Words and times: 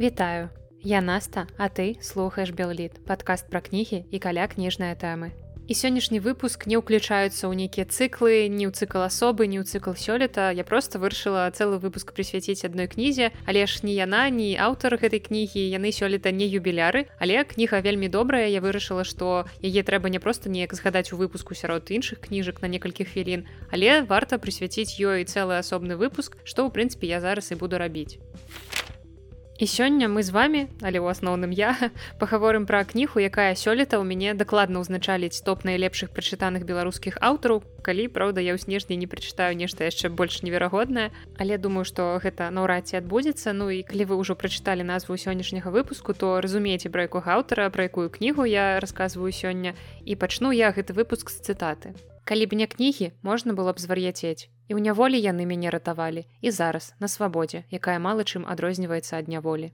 Вітаю, 0.00 0.50
я 0.82 1.00
Наста, 1.00 1.46
а 1.56 1.70
ты 1.70 1.96
слухаеш 2.02 2.50
Белліт, 2.50 3.00
падкаст 3.08 3.48
пра 3.48 3.64
кнігі 3.64 4.04
і 4.12 4.18
каля 4.20 4.44
кніжныя 4.44 4.92
тэмы. 4.92 5.32
І 5.64 5.72
сённяшні 5.72 6.20
выпуск 6.20 6.68
не 6.68 6.76
ўключаюцца 6.76 7.48
ў 7.48 7.56
нейкія 7.56 7.88
цыклы, 7.88 8.44
ні 8.52 8.68
ў 8.68 8.76
цыкл 8.76 9.00
асобы, 9.00 9.48
ні 9.48 9.56
ў 9.56 9.64
цыкл 9.64 9.96
сёлета. 9.96 10.52
Я 10.52 10.68
проста 10.68 11.00
вырашыла 11.00 11.48
цэлы 11.48 11.80
выпуск 11.80 12.12
прысвяціць 12.12 12.68
адной 12.68 12.92
кнізе, 12.92 13.32
але 13.48 13.64
ж 13.64 13.88
ні 13.88 13.96
яна, 13.96 14.28
ні 14.28 14.52
аўтар 14.60 15.00
гэтай 15.00 15.24
кнігі, 15.24 15.64
яны 15.64 15.96
сёлета 15.96 16.28
не 16.28 16.44
юбіляры, 16.44 17.08
але 17.16 17.40
кніга 17.48 17.80
вельмі 17.80 18.12
добрая. 18.12 18.52
Я 18.52 18.60
вырашыла, 18.60 19.00
што 19.00 19.48
яе 19.64 19.80
трэба 19.80 20.12
не 20.12 20.20
проста 20.20 20.52
неяк 20.52 20.76
згадаць 20.76 21.16
у 21.16 21.16
выпуску 21.16 21.56
сярод 21.56 21.88
іншых 21.88 22.20
кніжак 22.20 22.60
на 22.60 22.68
некалькі 22.68 23.08
хвілін, 23.08 23.48
але 23.72 24.04
варта 24.04 24.36
прысвяціць 24.36 25.00
ёй 25.00 25.24
цэлы 25.24 25.56
асобны 25.56 25.96
выпуск, 25.96 26.36
што 26.44 26.68
ў 26.68 26.70
прынцыпе 26.70 27.08
я 27.08 27.24
зараз 27.24 27.48
і 27.48 27.56
буду 27.56 27.80
рабіць. 27.80 28.20
І 29.58 29.64
сёння 29.66 30.04
мы 30.08 30.22
з 30.22 30.36
вами, 30.36 30.68
але 30.84 31.00
ў 31.00 31.08
асноўным 31.08 31.48
я 31.48 31.72
пагаворым 32.20 32.68
пра 32.68 32.84
кніху, 32.84 33.24
якая 33.24 33.56
сёлета 33.56 33.96
ў 33.96 34.04
мяне 34.04 34.36
дакладна 34.36 34.84
ўзначаліць 34.84 35.40
топ 35.40 35.64
найлепшых 35.64 36.12
прачытаных 36.12 36.68
беларускіх 36.68 37.16
аўтараў. 37.24 37.64
Калі 37.80 38.04
праўда, 38.12 38.44
я 38.44 38.52
ў 38.52 38.60
снежні 38.60 39.00
не 39.00 39.08
прачытаю 39.08 39.56
нешта 39.56 39.88
яшчэ 39.88 40.12
больш 40.12 40.44
неверагоднае, 40.44 41.08
але 41.40 41.56
думаю, 41.56 41.88
што 41.88 42.20
гэта 42.20 42.52
наўрад 42.52 42.84
ці 42.84 43.00
адбудзецца. 43.00 43.56
Ну 43.56 43.72
і 43.72 43.80
калі 43.80 44.04
вы 44.12 44.20
ўжо 44.20 44.36
прачыталі 44.36 44.84
назву 44.84 45.16
сённяшняга 45.16 45.72
выпуску, 45.72 46.12
то 46.12 46.36
разумееце 46.44 46.92
пра 46.92 47.08
якога 47.08 47.40
аўтара, 47.40 47.72
пра 47.72 47.88
якую 47.88 48.12
кнігу 48.12 48.44
я 48.44 48.76
расказваю 48.76 49.32
сёння 49.32 49.72
і 50.04 50.20
пачну 50.20 50.52
я 50.52 50.68
гэты 50.68 50.92
выпуск 50.92 51.32
з 51.32 51.40
цытаты. 51.40 51.96
Калі 52.28 52.44
б 52.44 52.60
не 52.60 52.68
кнігі 52.68 53.16
можна 53.24 53.56
было 53.56 53.72
б 53.72 53.80
звар'яцець 53.80 54.52
і 54.68 54.74
ў 54.74 54.80
няволі 54.82 55.18
яны 55.18 55.46
мяне 55.46 55.70
ратавалі 55.70 56.26
і 56.40 56.50
зараз 56.50 56.92
на 57.00 57.08
свабодзе 57.08 57.64
якая 57.70 57.98
мала 57.98 58.26
чым 58.26 58.46
адрозніваецца 58.46 59.22
ад 59.22 59.30
няволі 59.30 59.72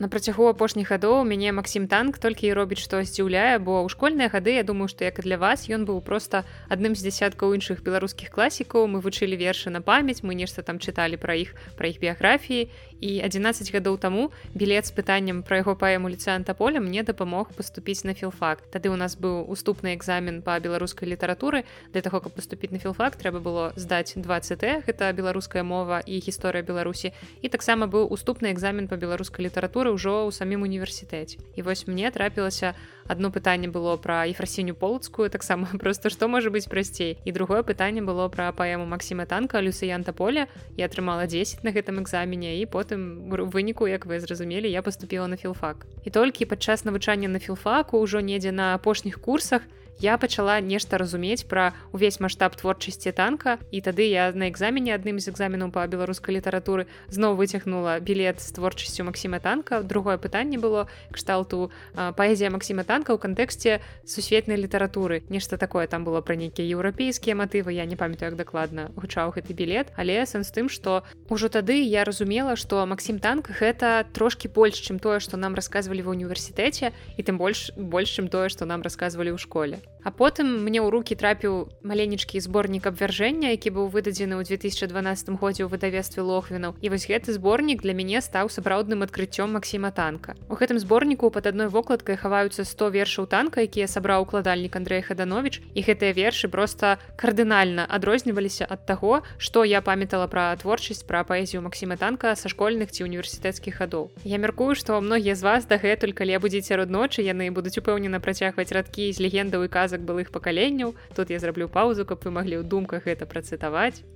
На 0.00 0.08
працягу 0.10 0.48
апошніх 0.50 0.88
гадоў 0.90 1.20
мяне 1.22 1.52
Масім 1.54 1.84
танк 1.86 2.18
толькі 2.18 2.50
і 2.50 2.54
робіць 2.58 2.82
што 2.82 2.98
здзіўляе, 3.06 3.62
бо 3.62 3.78
ў 3.86 3.88
школьныя 3.94 4.26
гады 4.26 4.58
я 4.58 4.66
думаю, 4.66 4.90
што 4.90 5.06
як 5.06 5.22
і 5.22 5.22
для 5.22 5.38
вас 5.38 5.70
ён 5.70 5.86
быў 5.86 6.02
проста 6.02 6.42
адным 6.66 6.98
з 6.98 7.06
дзясяткаў 7.06 7.54
іншых 7.54 7.78
беларускіх 7.86 8.34
класікаў. 8.34 8.90
Мы 8.90 8.98
вучылі 8.98 9.38
вершы 9.38 9.70
на 9.70 9.78
памяць, 9.78 10.26
мы 10.26 10.34
нешта 10.34 10.66
там 10.66 10.82
чыталі 10.82 11.14
пра 11.14 11.38
іх 11.38 11.54
пра 11.78 11.94
іх 11.94 12.02
біяграфіі. 12.02 12.66
І 13.04 13.20
11 13.20 13.68
гадоў 13.68 13.98
таму 14.00 14.32
білет 14.56 14.88
з 14.88 14.92
пытаннем 14.96 15.44
пра 15.44 15.60
яго 15.60 15.76
паэму 15.76 16.08
ліцыянта 16.08 16.56
поля 16.56 16.80
мне 16.80 17.04
дапамог 17.04 17.52
паступіць 17.52 18.00
на 18.08 18.16
філфак. 18.16 18.64
Тады 18.72 18.88
ў 18.88 18.96
нас 18.96 19.12
быў 19.20 19.44
уступны 19.44 19.92
экзамен 19.92 20.40
па 20.40 20.56
беларускай 20.56 21.04
літаратуры. 21.12 21.68
Для 21.92 22.00
таго, 22.00 22.24
каб 22.24 22.32
паступіць 22.32 22.72
на 22.72 22.80
філфак, 22.80 23.20
трэба 23.20 23.44
было 23.44 23.76
здаць 23.76 24.16
20 24.16 24.88
гэта 24.88 25.12
беларуская 25.12 25.60
мова 25.60 26.00
і 26.00 26.16
гісторыя 26.16 26.64
Беларусі. 26.64 27.12
І 27.44 27.52
таксама 27.52 27.92
быў 27.92 28.08
уступны 28.08 28.48
экзамен 28.56 28.88
па 28.88 28.96
беларускай 28.96 29.44
літаратуры 29.44 29.92
ўжо 29.92 30.24
ў 30.24 30.32
самім 30.32 30.64
універсітэце 30.64 31.36
і 31.36 31.60
вось 31.60 31.84
мне 31.84 32.08
трапілася 32.08 32.72
одно 33.06 33.30
пытанне 33.30 33.68
было 33.68 33.96
пра 33.96 34.26
ефрасіню 34.26 34.74
полацкую 34.74 35.30
таксама 35.30 35.68
просто 35.82 36.10
што 36.10 36.28
можа 36.28 36.50
быць 36.50 36.68
прасцей 36.68 37.18
і 37.24 37.32
другое 37.32 37.62
пытанне 37.62 38.02
было 38.02 38.28
пра 38.28 38.50
паэму 38.52 38.86
Масіма 38.86 39.26
танка 39.26 39.60
люсыянта 39.60 40.12
поля 40.12 40.48
я 40.76 40.86
атрымала 40.86 41.26
10 41.26 41.64
на 41.64 41.70
гэтым 41.70 42.02
экзамене 42.02 42.60
і 42.60 42.66
потым 42.66 43.28
выніку 43.30 43.86
як 43.86 44.06
вы 44.06 44.20
зразумелі 44.20 44.70
я 44.70 44.82
поступила 44.82 45.28
на 45.28 45.36
філфак. 45.36 45.86
І 46.04 46.10
толькі 46.10 46.44
падчас 46.44 46.84
навучання 46.84 47.28
на 47.28 47.38
філфаку 47.38 48.00
ўжо 48.00 48.20
недзе 48.20 48.52
на 48.52 48.74
апошніх 48.74 49.20
курсах 49.20 49.62
я 49.62 49.83
я 50.00 50.18
пачала 50.18 50.60
нешта 50.60 50.98
разумець 50.98 51.46
пра 51.46 51.72
увесь 51.92 52.20
маштаб 52.20 52.56
творчасці 52.56 53.12
танка 53.12 53.58
і 53.70 53.80
тады 53.80 54.08
я 54.10 54.32
на 54.32 54.48
экзамене 54.50 54.94
адным 54.94 55.20
з 55.22 55.30
экзаменаў 55.30 55.70
па 55.70 55.86
беларускай 55.86 56.36
літаратуры 56.36 56.86
зноў 57.08 57.36
выцягнула 57.38 58.00
білет 58.00 58.40
з 58.40 58.52
творчасцю 58.52 59.04
Масіма 59.04 59.38
танка. 59.38 59.82
Другое 59.82 60.18
пытанне 60.18 60.58
было 60.58 60.88
кшталту 61.12 61.70
паэзія 61.94 62.50
Масіма 62.50 62.84
танка 62.84 63.14
ў 63.14 63.18
кантэксце 63.22 63.80
сусветнай 64.04 64.58
літаратуры. 64.58 65.22
Нешта 65.28 65.56
такое 65.56 65.86
там 65.86 66.04
было 66.04 66.20
пра 66.20 66.34
нейкія 66.36 66.66
еўрапейскія 66.74 67.36
матывы 67.38 67.72
я 67.72 67.84
не 67.84 67.96
памятаю 67.96 68.34
як 68.34 68.38
дакладна 68.38 68.90
гучаў 68.96 69.36
гэты 69.36 69.54
білет 69.54 69.92
але 69.96 70.24
сэнс 70.26 70.50
тым 70.50 70.68
што 70.68 71.04
ўжо 71.30 71.48
тады 71.48 71.78
я 71.80 72.04
разумела 72.04 72.56
што 72.56 72.84
Масім 72.86 73.18
танк 73.20 73.50
гэта 73.50 74.06
трошки 74.12 74.48
больш 74.48 74.80
чым 74.80 74.98
тое 74.98 75.20
што 75.20 75.36
нам 75.36 75.54
расказвалі 75.54 76.02
ва 76.02 76.16
універсітэце 76.16 76.92
і 77.16 77.20
тым 77.22 77.38
больш 77.38 77.70
больш 77.76 78.16
чым 78.16 78.28
тое 78.28 78.48
што 78.48 78.66
нам 78.66 78.82
расказвалі 78.82 79.36
ў 79.36 79.38
школе 79.38 79.83
А 80.04 80.12
потым 80.12 80.60
мне 80.68 80.84
ў 80.84 80.92
руки 80.92 81.16
трапіў 81.16 81.72
маленечкі 81.80 82.36
зборнік 82.36 82.84
абвяржэння, 82.92 83.56
які 83.56 83.72
быў 83.72 83.88
выдадзены 83.88 84.36
ў 84.36 84.44
2012 84.44 84.92
годзе 85.40 85.64
ў 85.64 85.72
выдавестве 85.72 86.20
лохвінаў. 86.20 86.76
І 86.84 86.92
вось 86.92 87.08
гэты 87.08 87.32
зборнік 87.32 87.80
для 87.80 87.96
мяне 87.96 88.20
стаў 88.20 88.52
сапраўдным 88.52 89.00
адкрыццём 89.00 89.56
Масіма 89.56 89.96
танка. 89.96 90.36
У 90.52 90.60
гэтым 90.60 90.76
зборніку 90.76 91.32
пад 91.32 91.48
адной 91.48 91.72
вокладкай 91.72 92.20
хаваюцца 92.20 92.68
100 92.68 92.92
вершаў 92.92 93.24
танка, 93.32 93.64
якія 93.64 93.88
сабраў 93.88 94.28
укладальнік 94.28 94.76
Андрей 94.76 95.00
Хаданович. 95.00 95.64
І 95.72 95.80
гэтыя 95.80 96.12
вершы 96.12 96.52
проста 96.52 97.00
кардынальна 97.16 97.88
адрозніваліся 97.88 98.68
ад 98.68 98.84
таго, 98.84 99.24
што 99.40 99.64
я 99.64 99.80
памятала 99.80 100.28
пра 100.28 100.52
творчасць 100.60 101.00
пра 101.00 101.24
паэзію 101.24 101.64
Масіма 101.64 101.96
танка 101.96 102.36
са 102.36 102.52
школьных 102.52 102.92
ці 102.92 103.08
універсітэцкіх 103.08 103.80
гадоў. 103.80 104.12
Я 104.28 104.36
мяркую, 104.36 104.76
што 104.76 105.00
многія 105.00 105.32
з 105.32 105.40
вас 105.48 105.64
дагэтуль, 105.64 106.12
калі 106.12 106.44
будзеце 106.44 106.76
родночы, 106.76 107.24
яны 107.24 107.48
будуць 107.48 107.80
упэўнена 107.80 108.20
працягваць 108.20 108.68
радкі 108.68 109.08
з 109.08 109.24
легендаў 109.24 109.64
і 109.64 109.72
казак 109.74 110.06
былых 110.06 110.30
пакаленняў 110.30 110.94
тут 111.16 111.34
я 111.34 111.38
зраблю 111.42 111.68
паузу 111.68 112.06
каб 112.06 112.22
вы 112.22 112.30
маглі 112.30 112.62
ў 112.62 112.64
думках 112.64 113.10
гэта 113.10 113.26
працытаваць. 113.26 114.06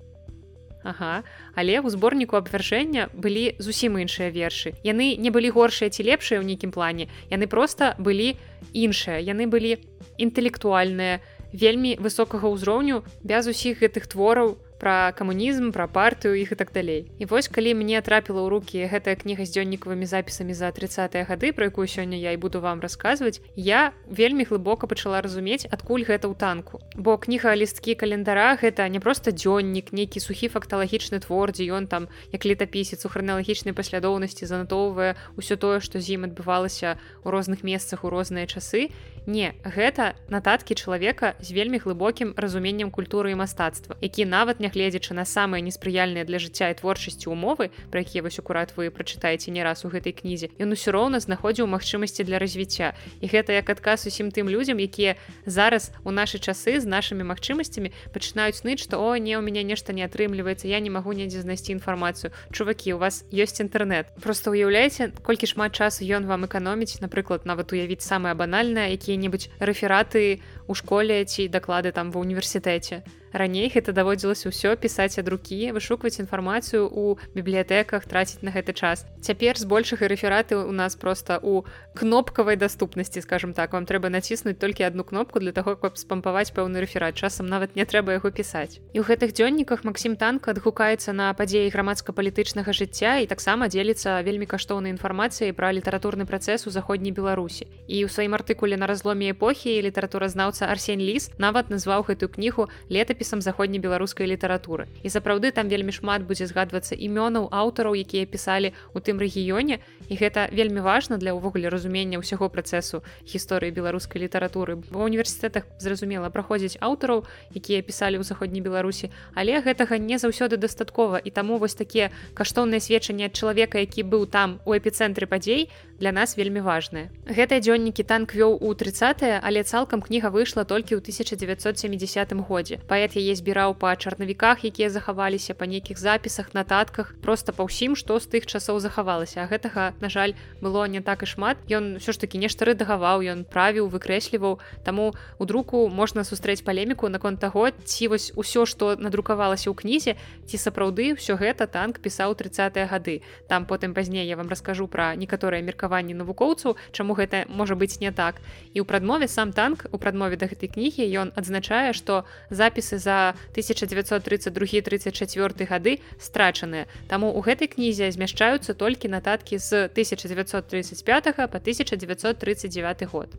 Ага. 0.87 1.27
але 1.59 1.83
ў 1.83 1.91
зборніку 1.91 2.39
абвяржэння 2.39 3.11
былі 3.13 3.59
зусім 3.59 3.99
іншыя 3.99 4.31
вершы. 4.31 4.79
Яны 4.87 5.19
не 5.19 5.31
былі 5.35 5.51
горшыя 5.51 5.91
ці 5.91 6.07
лепшыя 6.07 6.39
ў 6.39 6.47
нейкім 6.47 6.71
плане 6.71 7.11
яны 7.35 7.51
просто 7.51 7.99
былі 7.99 8.39
іншыя. 8.73 9.19
Яны 9.19 9.51
былі 9.51 9.83
інтэлектуальныя 10.23 11.19
вельмі 11.53 11.99
высокага 11.99 12.47
ўзроўню 12.47 13.03
без 13.27 13.51
усіх 13.51 13.83
гэтых 13.83 14.07
твораў 14.07 14.57
пра 14.79 15.13
камунізм 15.13 15.71
пра 15.75 15.87
партыю 15.91 16.39
іх 16.39 16.53
і 16.53 16.59
так 16.59 16.73
далей. 16.73 17.11
І 17.19 17.27
вось 17.27 17.49
калі 17.49 17.75
мне 17.75 18.01
трапіла 18.01 18.47
ў 18.47 18.49
руки 18.49 18.79
гэтая 18.87 19.19
кніга 19.19 19.45
з 19.45 19.51
дзённікавымі 19.59 20.07
запісамі 20.07 20.55
за 20.55 20.71
30 20.71 21.19
гады 21.29 21.53
про 21.53 21.69
якую 21.69 21.91
сёння 21.91 22.15
я 22.15 22.33
і 22.33 22.39
буду 22.39 22.61
вам 22.61 22.81
расказваць 22.81 23.43
я 23.57 23.93
вельмі 24.07 24.47
глыбока 24.47 24.87
пачала 24.87 25.21
разумець 25.21 25.67
адкуль 25.67 26.07
гэта 26.07 26.31
ў 26.31 26.35
танку. 26.39 26.81
Бо 26.95 27.19
кніга 27.19 27.55
лісткі 27.59 27.99
календара 27.99 28.55
гэта 28.57 28.89
не 28.89 29.01
просто 29.03 29.35
дзённік 29.35 29.93
нейкі 29.93 30.23
сухі 30.23 30.49
факталагічны 30.49 31.19
твор 31.21 31.53
дзе 31.53 31.67
ён 31.75 31.91
там 31.91 32.09
як 32.33 32.47
летапісец 32.47 33.03
у 33.05 33.11
храналагічнай 33.11 33.75
паслядоўнасці 33.75 34.47
занатоўвае 34.47 35.19
ўсё 35.35 35.59
тое 35.59 35.83
што 35.83 35.99
з 35.99 36.15
ім 36.15 36.31
адбывалася 36.31 36.97
ў 37.23 37.29
розных 37.29 37.67
месцах 37.67 38.07
у 38.07 38.11
розныя 38.11 38.47
часы 38.47 38.95
не 39.29 39.53
гэта 39.63 40.17
нататкі 40.33 40.75
чалавека 40.75 41.37
з 41.45 41.53
вельмі 41.53 41.79
глыбокім 41.85 42.35
разуменнем 42.37 42.91
культуры 42.91 43.37
і 43.37 43.41
мастацтва 43.45 44.01
які 44.01 44.25
нават 44.25 44.59
нягледзячы 44.65 45.15
на 45.15 45.29
самыя 45.29 45.61
неспрыяльныя 45.61 46.25
для 46.25 46.41
жыцця 46.41 46.73
і 46.73 46.79
творчасці 46.81 47.29
умовы 47.29 47.71
пра 47.93 48.01
якія 48.01 48.25
вось 48.25 48.41
акурат 48.41 48.73
вы 48.77 48.91
прачытаеце 48.91 49.53
не 49.53 49.63
раз 49.63 49.85
у 49.85 49.93
гэтай 49.93 50.17
кнізе 50.17 50.49
ён 50.57 50.73
усё 50.73 50.97
роўна 50.97 51.21
знаходзіў 51.21 51.69
магчымасці 51.69 52.25
для 52.25 52.39
развіцця. 52.39 52.95
І 53.21 53.27
гэта 53.29 53.53
як 53.53 53.69
адказ 53.71 54.07
усім 54.07 54.33
тым 54.33 54.49
людзям 54.49 54.79
якія 54.81 55.17
зараз 55.47 55.93
у 56.05 56.11
нашы 56.11 56.41
часы 56.41 56.81
з 56.81 56.87
нашымі 56.89 57.29
магчымасцямі 57.29 57.93
пачынаюць 58.15 58.65
ныць 58.65 58.83
што 58.83 59.03
о 59.05 59.17
не 59.21 59.37
у 59.37 59.43
мяне 59.45 59.63
нешта 59.63 59.93
не 59.93 60.05
атрымліваецца 60.09 60.69
я 60.69 60.81
не 60.81 60.91
магу 60.91 61.13
недзе 61.13 61.45
знайсці 61.45 61.77
інфармацыю. 61.77 62.33
Чувакі 62.53 62.97
у 62.97 62.99
вас 62.99 63.25
ёсць 63.29 63.61
інтэрнет 63.61 64.15
просто 64.23 64.51
уяўляеце 64.51 65.13
колькі 65.23 65.47
шмат 65.47 65.77
часу 65.77 66.05
ён 66.05 66.27
вам 66.27 66.49
эканоміць 66.49 67.01
напрыклад 67.05 67.45
нават 67.45 67.73
уявіць 67.73 68.03
самае 68.03 68.35
банальнае 68.35 68.95
якія-небудзь 69.19 69.51
рэфераты 69.59 70.41
у 70.67 70.75
школе 70.75 71.25
ці 71.25 71.49
даклады 71.49 71.93
там 71.93 72.11
ва 72.15 72.21
універсітэце 72.23 73.03
раней 73.33 73.71
гэта 73.71 73.93
даводзілася 73.93 74.51
ўсё 74.51 74.75
пісаць 74.75 75.21
ад 75.21 75.29
рукі 75.29 75.71
вышукваць 75.77 76.19
інфармацыю 76.19 76.91
у 76.91 77.21
бібліятэках 77.37 78.09
траціць 78.11 78.43
на 78.43 78.51
гэты 78.51 78.73
час. 78.73 79.07
Цяпер 79.21 79.61
збольшага 79.61 80.09
рэфераты 80.09 80.57
у 80.57 80.73
нас 80.73 80.97
просто 80.97 81.39
у 81.43 81.63
кнопкавай 81.95 82.57
даступнасці 82.57 83.21
скажем 83.21 83.53
так. 83.53 83.77
Вам 83.77 83.87
трэба 83.87 84.09
націснуць 84.09 84.59
толькі 84.59 84.89
одну 84.89 85.05
кнопку 85.05 85.39
для 85.39 85.53
того 85.53 85.77
каб 85.77 86.01
спампаваць 86.01 86.51
пэўны 86.57 86.81
рэферат. 86.81 87.15
Часам 87.15 87.47
нават 87.47 87.77
не 87.77 87.85
трэба 87.85 88.17
яго 88.17 88.33
пісаць. 88.33 88.81
І 88.97 88.99
ў 88.99 89.05
гэтых 89.05 89.37
дзённіках 89.37 89.85
Масім 90.09 90.17
танк 90.17 90.49
адгукаецца 90.49 91.13
на 91.13 91.35
падзеі 91.37 91.69
грамадска-палітычнага 91.69 92.73
жыцця 92.73 93.21
і 93.21 93.27
таксама 93.29 93.69
дзеліцца 93.69 94.25
вельмі 94.25 94.49
каштоўнай 94.49 94.89
інфармацыяй 94.97 95.53
пра 95.53 95.69
літаратурны 95.77 96.25
працэс 96.25 96.65
у 96.65 96.73
заходняй 96.73 97.13
беларусі. 97.13 97.69
І 97.93 98.07
ў 98.07 98.09
сваім 98.09 98.33
артыкуле 98.33 98.81
на 98.81 98.89
разломе 98.89 99.37
эпохі 99.37 99.75
літаратуразнаўца 99.85 100.65
арсень 100.65 101.05
ліс 101.05 101.29
нават 101.37 101.69
назваў 101.69 102.09
гэтую 102.09 102.33
кнігу 102.33 102.73
лета 102.89 103.13
летапісам 103.19 103.43
заходнебеларускай 103.43 104.27
літаратуры. 104.27 104.87
І 105.03 105.09
сапраўды 105.11 105.51
там 105.51 105.69
вельмі 105.69 105.93
шмат 105.93 106.23
будзе 106.23 106.47
згадвацца 106.47 106.95
імёнаў 106.95 107.51
аўтараў 107.51 107.95
якія 107.99 108.27
пісалі 108.27 108.73
у 108.95 109.01
тым 109.01 109.19
рэгіёне. 109.19 109.79
І 110.09 110.15
гэта 110.15 110.49
вельмі 110.55 110.81
важна 110.81 111.19
для 111.19 111.35
ўвогуле 111.35 111.69
разумення 111.69 112.23
ўсяго 112.23 112.49
працэсу 112.49 113.03
гісторыі 113.27 113.75
беларускай 113.75 114.23
літаратуры. 114.23 114.79
Ва 114.91 115.05
універсітэтах 115.05 115.67
зразумела 115.79 116.31
праходзіць 116.31 116.79
аўтараў 116.79 117.27
якія 117.55 117.83
пісалі 117.83 118.23
ў 118.23 118.25
заходняй 118.25 118.63
беларусі. 118.63 119.11
Але 119.35 119.59
гэтага 119.59 119.99
не 119.99 120.19
заўсёды 120.19 120.57
дастаткова. 120.57 121.19
І 121.19 121.31
таму 121.31 121.59
вось 121.59 121.75
такія 121.75 122.11
каштоўныя 122.39 122.79
сведчанні 122.79 123.27
ад 123.27 123.35
чалавека 123.35 123.83
які 123.83 124.07
быў 124.07 124.31
там 124.31 124.61
у 124.65 124.79
эпіцэнтры 124.79 125.27
падзей 125.27 125.71
для 125.99 126.13
нас 126.13 126.39
вельмі 126.39 126.63
важныя. 126.63 127.11
Гэтыя 127.27 127.59
дзённікі 127.59 128.07
танк 128.07 128.39
вёў 128.39 128.63
у 128.63 128.75
30 128.75 129.43
але 129.43 129.67
цалкам 129.67 130.01
кніга 130.01 130.31
выйшла 130.31 130.63
толькі 130.63 130.95
ў 130.95 131.03
1970 131.03 132.33
годзе. 132.47 132.79
Паэт 132.89 133.08
яе 133.17 133.33
збіраў 133.39 133.79
па 133.79 133.95
чарнавіках 133.97 134.65
якія 134.65 134.91
захаваліся 134.91 135.55
па 135.55 135.65
нейкіх 135.65 135.99
запісах 135.99 136.53
нататках. 136.53 137.15
Просто 137.23 137.53
па 137.53 137.65
ўсім 137.65 137.97
што 137.97 138.19
з 138.21 138.29
тых 138.29 138.45
часоў 138.45 138.81
захавалася. 138.81 139.45
А 139.45 139.49
гэтага 139.49 139.95
на 140.01 140.09
жаль 140.11 140.35
было 140.61 140.85
не 140.85 141.01
так 141.01 141.23
і 141.23 141.27
шмат. 141.27 141.57
Ён 141.71 141.97
все 142.03 142.13
ж 142.13 142.21
таки 142.21 142.39
нешта 142.39 142.69
рэдагаваў 142.69 143.25
ён 143.25 143.45
правіў 143.49 143.89
выкрэсліваў. 143.89 144.59
Таму 144.85 145.15
у 145.39 145.45
друку 145.47 145.89
можна 145.89 146.25
сустрэць 146.25 146.61
палеміку 146.67 147.09
наконт 147.09 147.41
таго 147.41 147.71
ці 147.71 148.09
вось 148.13 148.33
усё 148.37 148.67
што 148.67 148.99
надрукавалася 149.01 149.71
ў 149.71 149.75
кнізе 149.79 150.13
ці 150.45 150.57
сапраўды 150.61 151.17
ўсё 151.17 151.41
гэта 151.41 151.71
танк 151.71 152.03
пісаў 152.05 152.35
30 152.35 152.77
гады. 152.91 153.23
Там 153.49 153.65
потым 153.65 153.95
пазней 153.95 154.27
я 154.27 154.37
вам 154.37 154.49
раскажу 154.53 154.89
пра 154.91 155.15
некаторыя 155.17 155.63
меркаванні 155.63 156.13
навукоўцаў 156.19 156.77
чаму 156.93 157.15
гэта 157.15 157.47
можа 157.49 157.79
быць 157.79 158.01
не 158.03 158.13
так. 158.13 158.43
І 158.75 158.83
ў 158.83 158.85
прадмове 158.85 159.29
сам 159.29 159.53
танк 159.53 159.87
у 159.93 159.99
прадмове 159.99 160.37
да 160.37 160.51
гэтай 160.51 160.69
кнігі 160.69 161.07
ён 161.17 161.33
адзначае 161.39 161.93
што 161.95 162.25
запісы 162.51 162.98
за 162.99 163.35
1932 163.55 164.83
34 164.83 165.67
гады 165.67 165.99
страчаныя 166.19 166.87
таму 167.09 167.33
у 167.33 167.41
гэтай 167.41 167.71
кнізе 167.73 168.11
змяшчаюцца 168.11 168.75
толькі 168.75 169.09
нататкі 169.09 169.59
з 169.59 169.89
1935 169.91 171.37
по 171.37 171.59
1939 171.59 173.05
год 173.11 173.35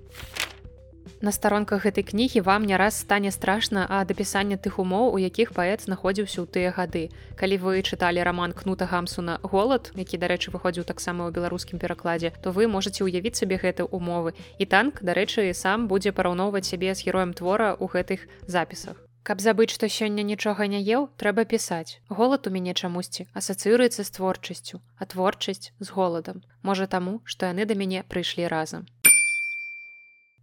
На 1.22 1.32
старонках 1.36 1.84
гэтай 1.84 2.08
кнігі 2.08 2.42
вам 2.48 2.64
не 2.64 2.78
раз 2.80 2.96
стане 3.04 3.32
страшна 3.36 3.84
ад 3.92 4.12
апісання 4.12 4.56
тых 4.56 4.80
умоў, 4.80 5.12
у 5.12 5.20
якіх 5.20 5.52
паэт 5.52 5.84
знаходзіўся 5.84 6.40
ў 6.40 6.48
тыя 6.48 6.72
гады. 6.72 7.12
Калі 7.36 7.60
вы 7.60 7.84
чыталі 7.84 8.24
раман 8.24 8.56
кнута 8.56 8.88
гамсуна 8.88 9.36
голад, 9.44 9.92
які, 10.00 10.16
дарэчы, 10.16 10.56
выходзіў 10.56 10.88
таксама 10.88 11.28
ў 11.28 11.36
беларускім 11.36 11.76
перакладзе, 11.76 12.32
то 12.40 12.56
вы 12.56 12.72
можете 12.72 13.04
ўявіць 13.04 13.36
сабе 13.36 13.60
гэты 13.60 13.84
умовы. 13.84 14.32
І 14.64 14.64
танк, 14.64 15.04
дарэчы, 15.04 15.52
сам 15.52 15.92
будзе 15.92 16.16
параўноўваць 16.16 16.68
сябе 16.72 16.96
з 16.96 17.04
героем 17.04 17.36
твора 17.36 17.76
ў 17.76 17.92
гэтых 17.92 18.24
запісах. 18.48 19.09
Каб 19.30 19.42
забыць, 19.46 19.70
што 19.70 19.88
сёння 19.94 20.24
нічога 20.26 20.66
не 20.66 20.80
еў, 20.82 21.04
трэба 21.22 21.44
пісаць. 21.50 22.02
Голад 22.20 22.48
у 22.50 22.52
мяне 22.54 22.74
чамусьці 22.74 23.26
асацыюецца 23.42 24.02
з 24.02 24.10
творчасцю, 24.16 24.80
а 24.98 25.06
творчасць 25.06 25.70
з 25.78 25.94
голадам. 25.98 26.40
Можа 26.70 26.88
таму, 26.96 27.14
што 27.26 27.52
яны 27.52 27.68
да 27.70 27.78
мяне 27.78 28.02
прыйшлі 28.10 28.50
разам. 28.50 28.88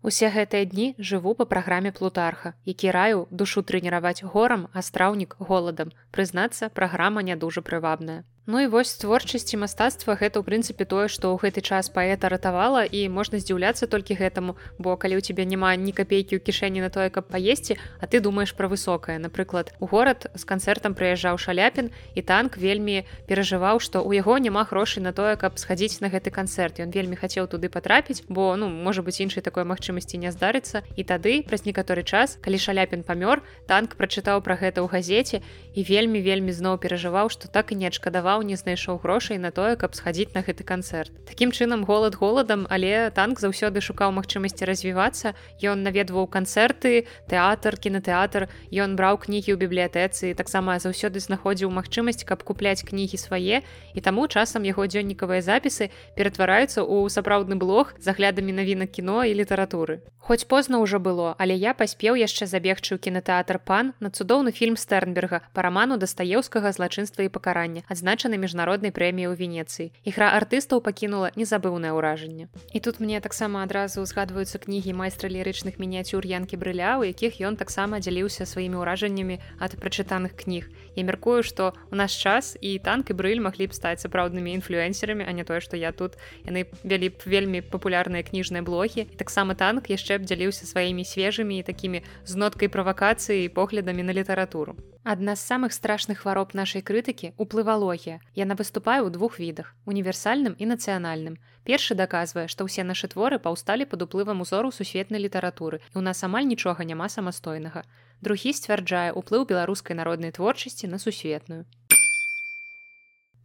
Усе 0.07 0.31
гэтыя 0.31 0.71
дні 0.71 0.87
жыву 1.11 1.35
па 1.35 1.49
праграме 1.51 1.91
плутарха, 1.91 2.55
які 2.63 2.95
раю 2.95 3.27
душу 3.43 3.67
трэніраваць 3.67 4.23
горам, 4.23 4.69
а 4.73 4.87
страўнік 4.87 5.35
голадам. 5.51 5.91
Прызнацца, 6.15 6.71
праграма 6.71 7.27
не 7.27 7.35
дужа 7.35 7.67
прывабная. 7.67 8.23
Ну 8.49 8.61
і 8.61 8.67
вось 8.71 8.95
творчасці 8.95 9.59
мастацтва 9.59 10.15
гэта 10.15 10.39
ў 10.39 10.47
прынцыпе 10.47 10.87
тое, 10.87 11.11
што 11.11 11.35
ў 11.35 11.43
гэты 11.43 11.67
час 11.67 11.91
паэта 11.91 12.31
ратавала 12.31 12.87
і 12.87 13.11
можна 13.11 13.43
здзіўляцца 13.43 13.91
толькі 13.91 14.15
гэтаму, 14.15 14.55
бо 14.79 14.95
калі 14.95 15.19
ў 15.19 15.23
цябе 15.27 15.43
няма 15.43 15.75
ні 15.75 15.91
капейкі 15.91 16.39
ў 16.39 16.41
кішэні 16.47 16.79
на 16.79 16.87
тое, 16.87 17.11
каб 17.11 17.27
паесці, 17.27 17.75
а 17.99 18.07
ты 18.07 18.23
думаеш 18.23 18.55
пра 18.55 18.71
высокае. 18.71 19.19
Напрыклад, 19.19 19.75
у 19.83 19.91
горад 19.91 20.31
з 20.31 20.47
канцэртам 20.47 20.95
прыязджаў 20.95 21.43
шаляпін 21.43 21.91
і 22.15 22.23
танк 22.23 22.55
вельмі 22.55 23.03
перажываў, 23.27 23.83
што 23.83 24.07
ў 24.07 24.23
яго 24.23 24.39
няма 24.39 24.63
грошай 24.63 25.03
на 25.03 25.11
тое, 25.11 25.35
каб 25.35 25.59
схадзіць 25.59 25.99
на 25.99 26.07
гэты 26.07 26.31
канцэрт. 26.31 26.79
Ён 26.79 26.95
вельмі 26.95 27.19
хацеў 27.19 27.51
туды 27.51 27.67
патрапіць, 27.67 28.23
бо 28.31 28.55
ну 28.55 28.71
можа 28.71 29.03
быць 29.03 29.19
іншай 29.19 29.43
такой 29.43 29.67
магчымасці 29.67 30.23
не 30.23 30.31
здарыцца. 30.31 30.87
І 30.95 31.03
тады 31.03 31.43
праз 31.43 31.67
некаторы 31.67 32.07
час, 32.07 32.39
калі 32.39 32.63
шаляпін 32.63 33.03
памёр, 33.03 33.43
танк 33.67 33.99
прачытаў 33.99 34.39
пра 34.47 34.55
гэта 34.55 34.87
ў 34.87 34.95
газеце 34.95 35.43
і 35.75 35.83
вельмі 35.83 36.23
вельмі 36.23 36.55
зноў 36.55 36.79
перажываў, 36.79 37.27
што 37.27 37.51
так 37.51 37.75
і 37.75 37.83
не 37.83 37.91
адшкадаваў 37.91 38.36
сапраў 38.37 38.49
не 38.49 38.57
знайшоў 38.57 39.01
грошай 39.01 39.39
на 39.39 39.51
тое, 39.51 39.77
каб 39.77 39.95
схадзіць 39.97 40.35
на 40.35 40.45
гэты 40.45 40.65
канцэрт. 40.65 41.13
Такім 41.25 41.53
чынам 41.53 41.85
голад 41.89 42.17
голадам, 42.21 42.67
але 42.69 43.09
танк 43.11 43.41
заўсёды 43.41 43.81
шукаў 43.81 44.13
магчымасці 44.13 44.69
развівацца. 44.69 45.33
Ён 45.65 45.81
наведваў 45.83 46.29
канцэрты, 46.29 47.09
тэатр, 47.29 47.81
кінотэатр, 47.81 48.49
Ён 48.73 48.97
браў 48.97 49.17
кнігі 49.17 49.57
ў 49.57 49.59
бібліятэцы, 49.65 50.35
таксама 50.37 50.77
заўсёды 50.77 51.21
знаходзіў 51.21 51.71
магчымасць, 51.73 52.29
каб 52.29 52.45
купляць 52.45 52.85
кнігі 52.85 53.17
свае. 53.17 53.63
І 53.95 54.01
таму 54.05 54.29
часам 54.29 54.69
яго 54.69 54.85
дзённікавыя 54.85 55.41
запісы 55.41 55.89
ператвараюцца 56.17 56.85
ў 56.85 57.09
сапраўдны 57.09 57.57
блог 57.57 57.97
з 57.97 58.13
аглядамі 58.13 58.53
навінак 58.53 58.93
кіно 58.93 59.25
і 59.25 59.33
літаратуры. 59.33 60.05
Хоць 60.27 60.43
позна 60.43 60.83
ўжо 60.83 60.99
было, 60.99 61.39
але 61.39 61.55
я 61.55 61.71
паспеў 61.71 62.19
яшчэ 62.19 62.51
забегчы 62.51 62.99
ў 62.99 63.03
кінотэатр 63.07 63.63
пан 63.63 63.95
на 64.03 64.11
цудоўны 64.11 64.51
фільм 64.51 64.75
стэрнберга 64.75 65.47
па 65.55 65.63
раману 65.63 66.03
дастаеўскага 66.03 66.75
злачынства 66.75 67.23
і 67.23 67.31
пакарання 67.31 67.87
адзначаны 67.87 68.26
адзначаны 68.27 68.43
міжнароднай 68.43 68.91
прэміі 68.91 69.31
ў 69.31 69.35
венецыі 69.39 69.87
ігра 70.03 70.35
артыстаў 70.35 70.83
пакінула 70.83 71.31
незабыўнае 71.39 71.95
ўражанне 71.95 72.51
і 72.75 72.79
тут 72.83 72.99
мне 72.99 73.23
таксама 73.23 73.63
адразу 73.63 74.03
узгадваюцца 74.03 74.59
кнігі 74.59 74.99
майстра 74.99 75.31
лірычных 75.31 75.79
мініяцюр 75.79 76.27
янкі 76.27 76.59
брыля 76.59 76.99
у 76.99 77.07
якіх 77.07 77.39
ён 77.39 77.55
таксама 77.55 78.03
дзяліўся 78.03 78.43
сваімі 78.43 78.83
ўражаннямі 78.83 79.39
ад 79.63 79.79
прачытаных 79.79 80.35
кніг 80.35 80.67
я 80.97 81.05
мяркую 81.05 81.45
што 81.45 81.77
у 81.93 81.97
наш 81.97 82.17
час 82.17 82.57
і 82.61 82.79
танк 82.81 83.13
і 83.13 83.17
брыль 83.21 83.45
маглі 83.45 83.69
б 83.69 83.77
стаць 83.77 84.01
сапраўднымі 84.01 84.57
інфлюэнсерамі 84.57 85.29
а 85.29 85.33
не 85.37 85.45
тое 85.45 85.61
што 85.61 85.77
я 85.77 85.93
тут. 85.93 86.17
Яны 86.49 86.65
вялі 86.83 87.13
б 87.13 87.21
вельмі 87.29 87.61
папулярныя 87.61 88.25
кніжныя 88.25 88.65
блогі. 88.65 89.05
Таксама 89.21 89.55
танк 89.55 89.93
яшчэ 89.93 90.19
б 90.19 90.25
дзяліўся 90.25 90.65
сваімі 90.65 91.05
свежымі 91.05 91.61
і 91.61 91.67
такімі 91.69 92.03
з 92.25 92.33
ноткай 92.35 92.73
правакацыі 92.73 93.53
поглядамі 93.53 94.09
на 94.09 94.17
літаратуру. 94.17 94.75
Адна 95.05 95.37
з 95.37 95.45
самых 95.45 95.77
страшных 95.77 96.25
хвароб 96.25 96.57
нашай 96.57 96.83
крытыкі 96.83 97.37
уплывалогія 97.37 98.16
Яна 98.35 98.55
выступае 98.59 99.01
ў 99.03 99.11
двух 99.15 99.39
відах 99.43 99.73
універсальным 99.85 100.55
і 100.59 100.69
нацыянальным. 100.73 101.39
Першы 101.65 101.97
даказвае, 101.99 102.47
што 102.53 102.67
ўсе 102.67 102.85
нашы 102.85 103.09
творы 103.13 103.39
паўсталі 103.39 103.87
пад 103.91 104.05
уплывам 104.07 104.45
узору 104.45 104.75
сусветнай 104.75 105.23
літаратуры 105.23 105.81
і 105.81 105.97
ў 105.99 106.03
нас 106.07 106.23
амаль 106.27 106.47
нічога 106.51 106.85
няма 106.85 107.09
самастойнага. 107.09 107.87
Другі 108.21 108.53
сцвярджае 108.57 109.11
ўплыў 109.17 109.49
беларускай 109.51 109.97
народнай 109.97 110.33
творчасці 110.33 110.91
на 110.93 110.99
сусветную. 110.99 111.65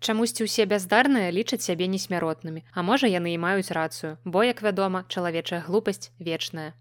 Чамусьці 0.01 0.49
ўсе 0.49 0.65
бяздарныя 0.65 1.29
лічаць 1.29 1.61
сябе 1.61 1.85
несмяротнымі, 1.85 2.65
а 2.73 2.81
можа 2.81 3.05
яны 3.05 3.37
і 3.37 3.41
маюць 3.41 3.69
рацыю, 3.69 4.17
бо, 4.25 4.41
як 4.41 4.65
вядома, 4.65 5.05
чалавечая 5.07 5.61
глупасць 5.61 6.09
вечная. 6.17 6.73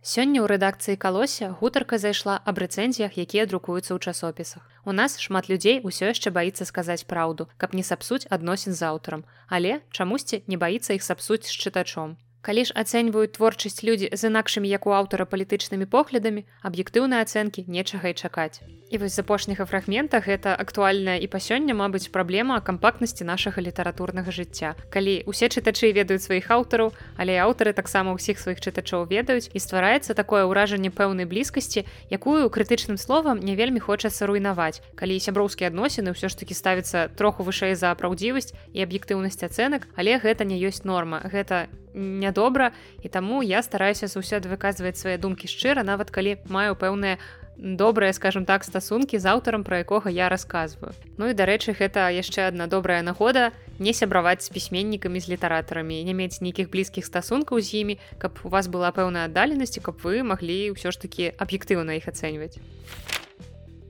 Сёння 0.00 0.40
ў 0.40 0.56
рэдакцыі 0.56 0.96
калося 0.96 1.52
гутарка 1.60 2.00
зайшла 2.00 2.40
аб 2.48 2.56
рэцэнзіях, 2.64 3.20
якія 3.20 3.44
друкуюцца 3.44 3.92
ў 3.92 4.00
часопісах. 4.00 4.64
У 4.88 4.96
нас 4.96 5.20
шмат 5.20 5.52
людзей 5.52 5.84
усё 5.84 6.08
яшчэ 6.08 6.32
баіцца 6.32 6.64
сказаць 6.64 7.04
праўду, 7.04 7.52
каб 7.60 7.76
не 7.76 7.84
сапсуць 7.84 8.24
адносін 8.32 8.72
з 8.72 8.80
аўтарам, 8.88 9.28
але 9.52 9.84
чамусьці 9.92 10.40
не 10.48 10.56
баіцца 10.56 10.96
іх 10.96 11.04
сапсуць 11.04 11.44
з 11.44 11.52
чытачом. 11.52 12.16
Калі 12.40 12.64
ж 12.64 12.72
ацэньваюць 12.72 13.36
творчасць 13.36 13.84
людзі 13.84 14.08
з 14.08 14.32
інакшымі 14.32 14.72
як 14.72 14.88
у 14.88 14.96
аўтара 14.96 15.28
палітычнымі 15.28 15.84
поглядамі, 15.84 16.48
аб'ектыўныя 16.64 17.20
ацэнкі 17.20 17.68
нечага 17.68 18.08
і 18.08 18.16
чакаць. 18.16 18.64
І 18.90 18.98
вось 18.98 19.14
з 19.14 19.22
апошняга 19.22 19.64
фрагмента 19.70 20.18
гэта 20.18 20.50
актуальная 20.58 21.14
і 21.22 21.30
па 21.30 21.38
сёння, 21.38 21.78
мабыць, 21.78 22.10
праблема 22.10 22.58
кампактнасці 22.58 23.22
нашага 23.22 23.62
літаратурнага 23.62 24.34
жыцця. 24.34 24.74
Калі 24.90 25.22
усе 25.30 25.46
чытачы 25.46 25.94
ведаюць 25.94 26.26
сваіх 26.26 26.50
аўтараў, 26.50 26.90
але 27.14 27.38
аўтары 27.38 27.70
таксама 27.70 28.10
ўсіх 28.18 28.42
сваіх 28.42 28.58
чытачоў 28.58 29.06
ведаюць 29.06 29.46
і 29.54 29.62
ствараецца 29.62 30.18
такое 30.18 30.42
ўражанне 30.42 30.90
пэўнай 30.90 31.22
блізкасці, 31.30 31.86
якую 32.10 32.50
крытычным 32.50 32.98
словам 32.98 33.38
не 33.38 33.54
вельмі 33.54 33.78
хочацца 33.78 34.26
руйнаваць. 34.26 34.82
Калі 34.98 35.22
сяброўскія 35.22 35.70
адносіны 35.70 36.10
ўсё 36.10 36.26
ж 36.26 36.34
такі 36.34 36.58
ставіцца 36.58 37.14
троху 37.14 37.46
вышэй 37.46 37.78
за 37.78 37.94
праўдзівасць 37.94 38.58
і 38.74 38.82
аб'ектыўнасць 38.82 39.38
ацэнак, 39.38 39.86
але 39.94 40.18
гэта 40.18 40.42
не 40.42 40.58
ёсць 40.58 40.82
норма. 40.82 41.22
Гэта 41.30 41.70
нядобра 41.94 42.72
і 43.02 43.08
таму 43.08 43.42
я 43.42 43.62
стараюся 43.62 44.06
заўсёды 44.06 44.50
выказваць 44.50 44.98
свае 44.98 45.18
думкі 45.18 45.50
шчыра 45.50 45.82
нават 45.82 46.10
калі 46.10 46.38
маю 46.46 46.74
пэўныя 46.78 47.18
добрыя 47.60 48.12
скажем 48.12 48.44
так 48.48 48.64
стасункі 48.64 49.20
з 49.20 49.26
аўтарам 49.28 49.64
пра 49.64 49.84
якога 49.84 50.08
я 50.10 50.28
расказваю. 50.32 50.96
Ну 51.20 51.28
і 51.28 51.36
дарэчы 51.36 51.76
гэта 51.76 52.08
яшчэ 52.08 52.48
адна 52.48 52.66
добрая 52.66 53.04
нагода 53.04 53.52
не 53.78 53.92
сябраваць 53.92 54.40
з 54.40 54.48
пісьменнікамі 54.48 55.20
з 55.20 55.36
літаратарамі 55.36 56.00
не 56.04 56.14
мець 56.16 56.40
нейкіх 56.40 56.72
блізкіх 56.72 57.04
стасункаў 57.04 57.60
з 57.60 57.84
імі 57.84 57.94
каб 58.18 58.40
у 58.44 58.48
вас 58.48 58.68
была 58.68 58.92
пэўная 58.96 59.28
аддаленасці 59.28 59.84
каб 59.84 60.00
вы 60.00 60.24
маглі 60.24 60.72
ўсё 60.72 60.88
ж 60.88 60.96
такі 61.04 61.32
аб'ектыўна 61.36 62.00
іх 62.00 62.08
ацэньваць 62.08 62.56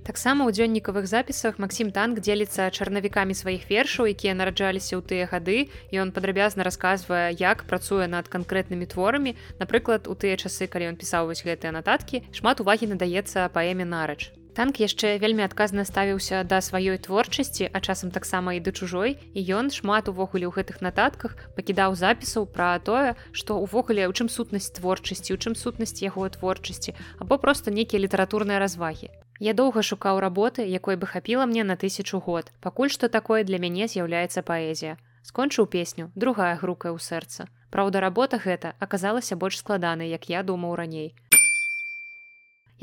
Таксама 0.00 0.48
ў 0.48 0.56
дзённікавых 0.56 1.04
запісах 1.04 1.60
Масім 1.60 1.92
танк 1.92 2.24
дзеліцца 2.24 2.72
чарнавікамі 2.72 3.36
сваіх 3.36 3.68
вершаў, 3.68 4.08
якія 4.08 4.32
нараджаліся 4.32 4.96
ў 4.96 5.04
тыя 5.04 5.28
гады 5.28 5.68
і 5.92 5.94
ён 6.00 6.16
падрабязна 6.16 6.64
расказвае, 6.64 7.36
як 7.36 7.68
працуе 7.68 8.08
над 8.08 8.32
канкрэтнымі 8.32 8.88
творамі. 8.88 9.36
Напрыклад, 9.60 10.08
у 10.08 10.16
тыя 10.16 10.40
часы, 10.40 10.72
калі 10.72 10.90
ён 10.92 10.96
пісаў 10.96 11.28
вось 11.28 11.44
гэтыя 11.44 11.76
нататкі, 11.76 12.24
шмат 12.32 12.64
увагі 12.64 12.96
надаецца 12.96 13.52
паэме 13.52 13.84
нарач. 13.84 14.32
Танк 14.56 14.80
яшчэ 14.80 15.20
вельмі 15.22 15.44
адказна 15.44 15.84
ставіўся 15.84 16.42
да 16.48 16.58
сваёй 16.64 16.98
творчасці, 16.98 17.70
а 17.70 17.78
часам 17.80 18.10
таксама 18.10 18.56
і 18.56 18.60
да 18.64 18.72
чужой 18.72 19.20
і 19.36 19.40
ён 19.52 19.70
шмат 19.70 20.10
увогуле 20.10 20.48
ў 20.48 20.56
гэтых 20.58 20.80
нататках 20.80 21.36
пакідаў 21.54 21.94
запісаў 21.94 22.50
пра 22.50 22.74
тое, 22.82 23.14
што 23.30 23.60
ўвогуле 23.62 24.08
ў 24.08 24.12
чым 24.16 24.32
сутнасць 24.32 24.74
творчасці, 24.74 25.36
у 25.36 25.38
чым 25.38 25.54
сутнасць 25.54 26.02
яго 26.02 26.26
творчасці 26.28 26.98
або 27.22 27.38
проста 27.38 27.70
нейкія 27.70 28.02
літаратурныя 28.02 28.58
развагі. 28.58 29.12
Я 29.40 29.54
доўга 29.56 29.80
шукаў 29.80 30.18
работы, 30.20 30.68
якой 30.68 31.00
бы 31.00 31.06
хапіла 31.08 31.46
мне 31.48 31.64
на 31.64 31.74
тысячу 31.74 32.20
год. 32.20 32.52
Пакуль 32.60 32.92
што 32.92 33.08
такое 33.08 33.40
для 33.42 33.56
мяне 33.56 33.88
з'яўляецца 33.88 34.44
паэзія. 34.44 34.98
Скончыў 35.24 35.64
песню, 35.64 36.12
другая 36.14 36.60
грукая 36.60 36.92
ў 36.92 37.00
сэрца. 37.00 37.48
Праўда, 37.72 38.04
работа 38.04 38.36
гэта 38.36 38.76
аказалася 38.78 39.40
больш 39.40 39.56
складанай, 39.64 40.12
як 40.12 40.28
я 40.28 40.44
думаў 40.44 40.76
раней. 40.76 41.16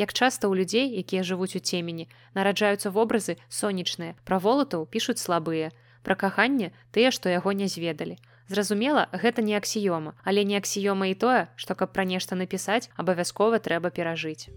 Як 0.02 0.18
часта 0.18 0.50
ў 0.50 0.58
людзей, 0.58 0.98
якія 0.98 1.22
жывуць 1.22 1.54
у 1.54 1.62
цемені, 1.62 2.10
нараджаюцца 2.34 2.90
вобразы 2.90 3.38
сонечныя, 3.54 4.18
пра 4.26 4.42
волатаў 4.42 4.90
пішуць 4.90 5.22
слабыя. 5.22 5.70
Пра 6.02 6.18
каханне 6.18 6.74
тыя, 6.90 7.14
што 7.14 7.30
яго 7.30 7.54
не 7.54 7.70
зведалі. 7.70 8.18
Зразумела, 8.50 9.10
гэта 9.14 9.46
не 9.46 9.54
аксіёма, 9.54 10.18
але 10.26 10.42
не 10.42 10.58
аксіёма 10.58 11.14
і 11.14 11.14
тое, 11.14 11.50
што 11.54 11.78
каб 11.78 11.94
пра 11.94 12.02
нешта 12.02 12.34
напісаць, 12.34 12.90
абавязкова 12.98 13.62
трэба 13.62 13.94
перажыць. 13.94 14.50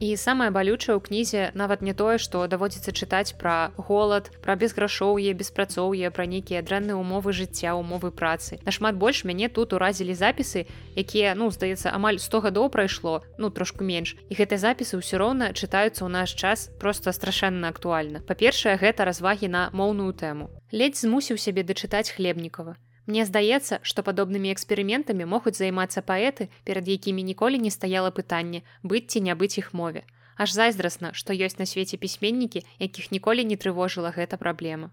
І 0.00 0.16
самае 0.18 0.50
балючае 0.50 0.98
ў 0.98 1.00
кнізе 1.00 1.42
нават 1.54 1.82
не 1.82 1.94
тое, 1.94 2.18
што 2.18 2.46
даводзіцца 2.50 2.90
чытаць 2.90 3.38
пра 3.38 3.70
голад, 3.78 4.30
пра 4.42 4.58
безграшоўе, 4.58 5.34
беспрацоўе, 5.38 6.10
пра 6.10 6.26
нейкія 6.26 6.62
дрэнныя 6.66 6.98
умовы 6.98 7.32
жыцця, 7.32 7.78
умовы 7.78 8.10
працы. 8.10 8.58
Нашмат 8.66 8.98
больш 8.98 9.24
мяне 9.24 9.48
тут 9.48 9.72
уразілі 9.72 10.14
запісы, 10.18 10.66
якія 10.98 11.34
ну 11.38 11.50
здаецца 11.54 11.94
амаль 11.94 12.18
100 12.18 12.42
гадоў 12.50 12.70
прайшло, 12.74 13.22
ну 13.38 13.50
трошку 13.50 13.86
менш. 13.86 14.16
І 14.28 14.34
гэтыя 14.34 14.58
запісы 14.58 14.98
ўсё 14.98 15.22
роўна 15.22 15.54
чытаюцца 15.54 16.02
ў 16.02 16.10
наш 16.10 16.34
час 16.34 16.74
проста 16.82 17.14
страшэнна 17.14 17.70
актуальна. 17.70 18.20
Па-першае, 18.26 18.74
гэта 18.76 19.06
развагі 19.06 19.48
на 19.48 19.70
моўную 19.72 20.10
тэму. 20.12 20.50
Ледзь 20.74 21.06
змусіў 21.06 21.38
сябе 21.38 21.62
дачытаць 21.62 22.10
хлебнікова. 22.10 22.74
Мне 23.06 23.24
здаецца, 23.28 23.80
што 23.82 24.02
падобнымі 24.02 24.52
эксперыментамі 24.54 25.28
могуць 25.28 25.56
займацца 25.60 26.00
паэты, 26.00 26.48
перад 26.64 26.88
якімі 26.88 27.22
ніколі 27.22 27.60
не 27.60 27.70
стаяла 27.70 28.10
пытанне 28.10 28.64
быць 28.82 29.06
ці 29.12 29.20
не 29.20 29.34
быць 29.34 29.58
іх 29.60 29.74
мове. 29.76 30.04
Аж 30.36 30.56
зайздрасна, 30.56 31.12
што 31.12 31.36
ёсць 31.36 31.60
на 31.60 31.66
свеце 31.68 32.00
пісьменнікі, 32.00 32.64
якіх 32.80 33.12
ніколі 33.12 33.44
не 33.44 33.56
трывожыла 33.60 34.10
гэта 34.16 34.40
праблема. 34.40 34.90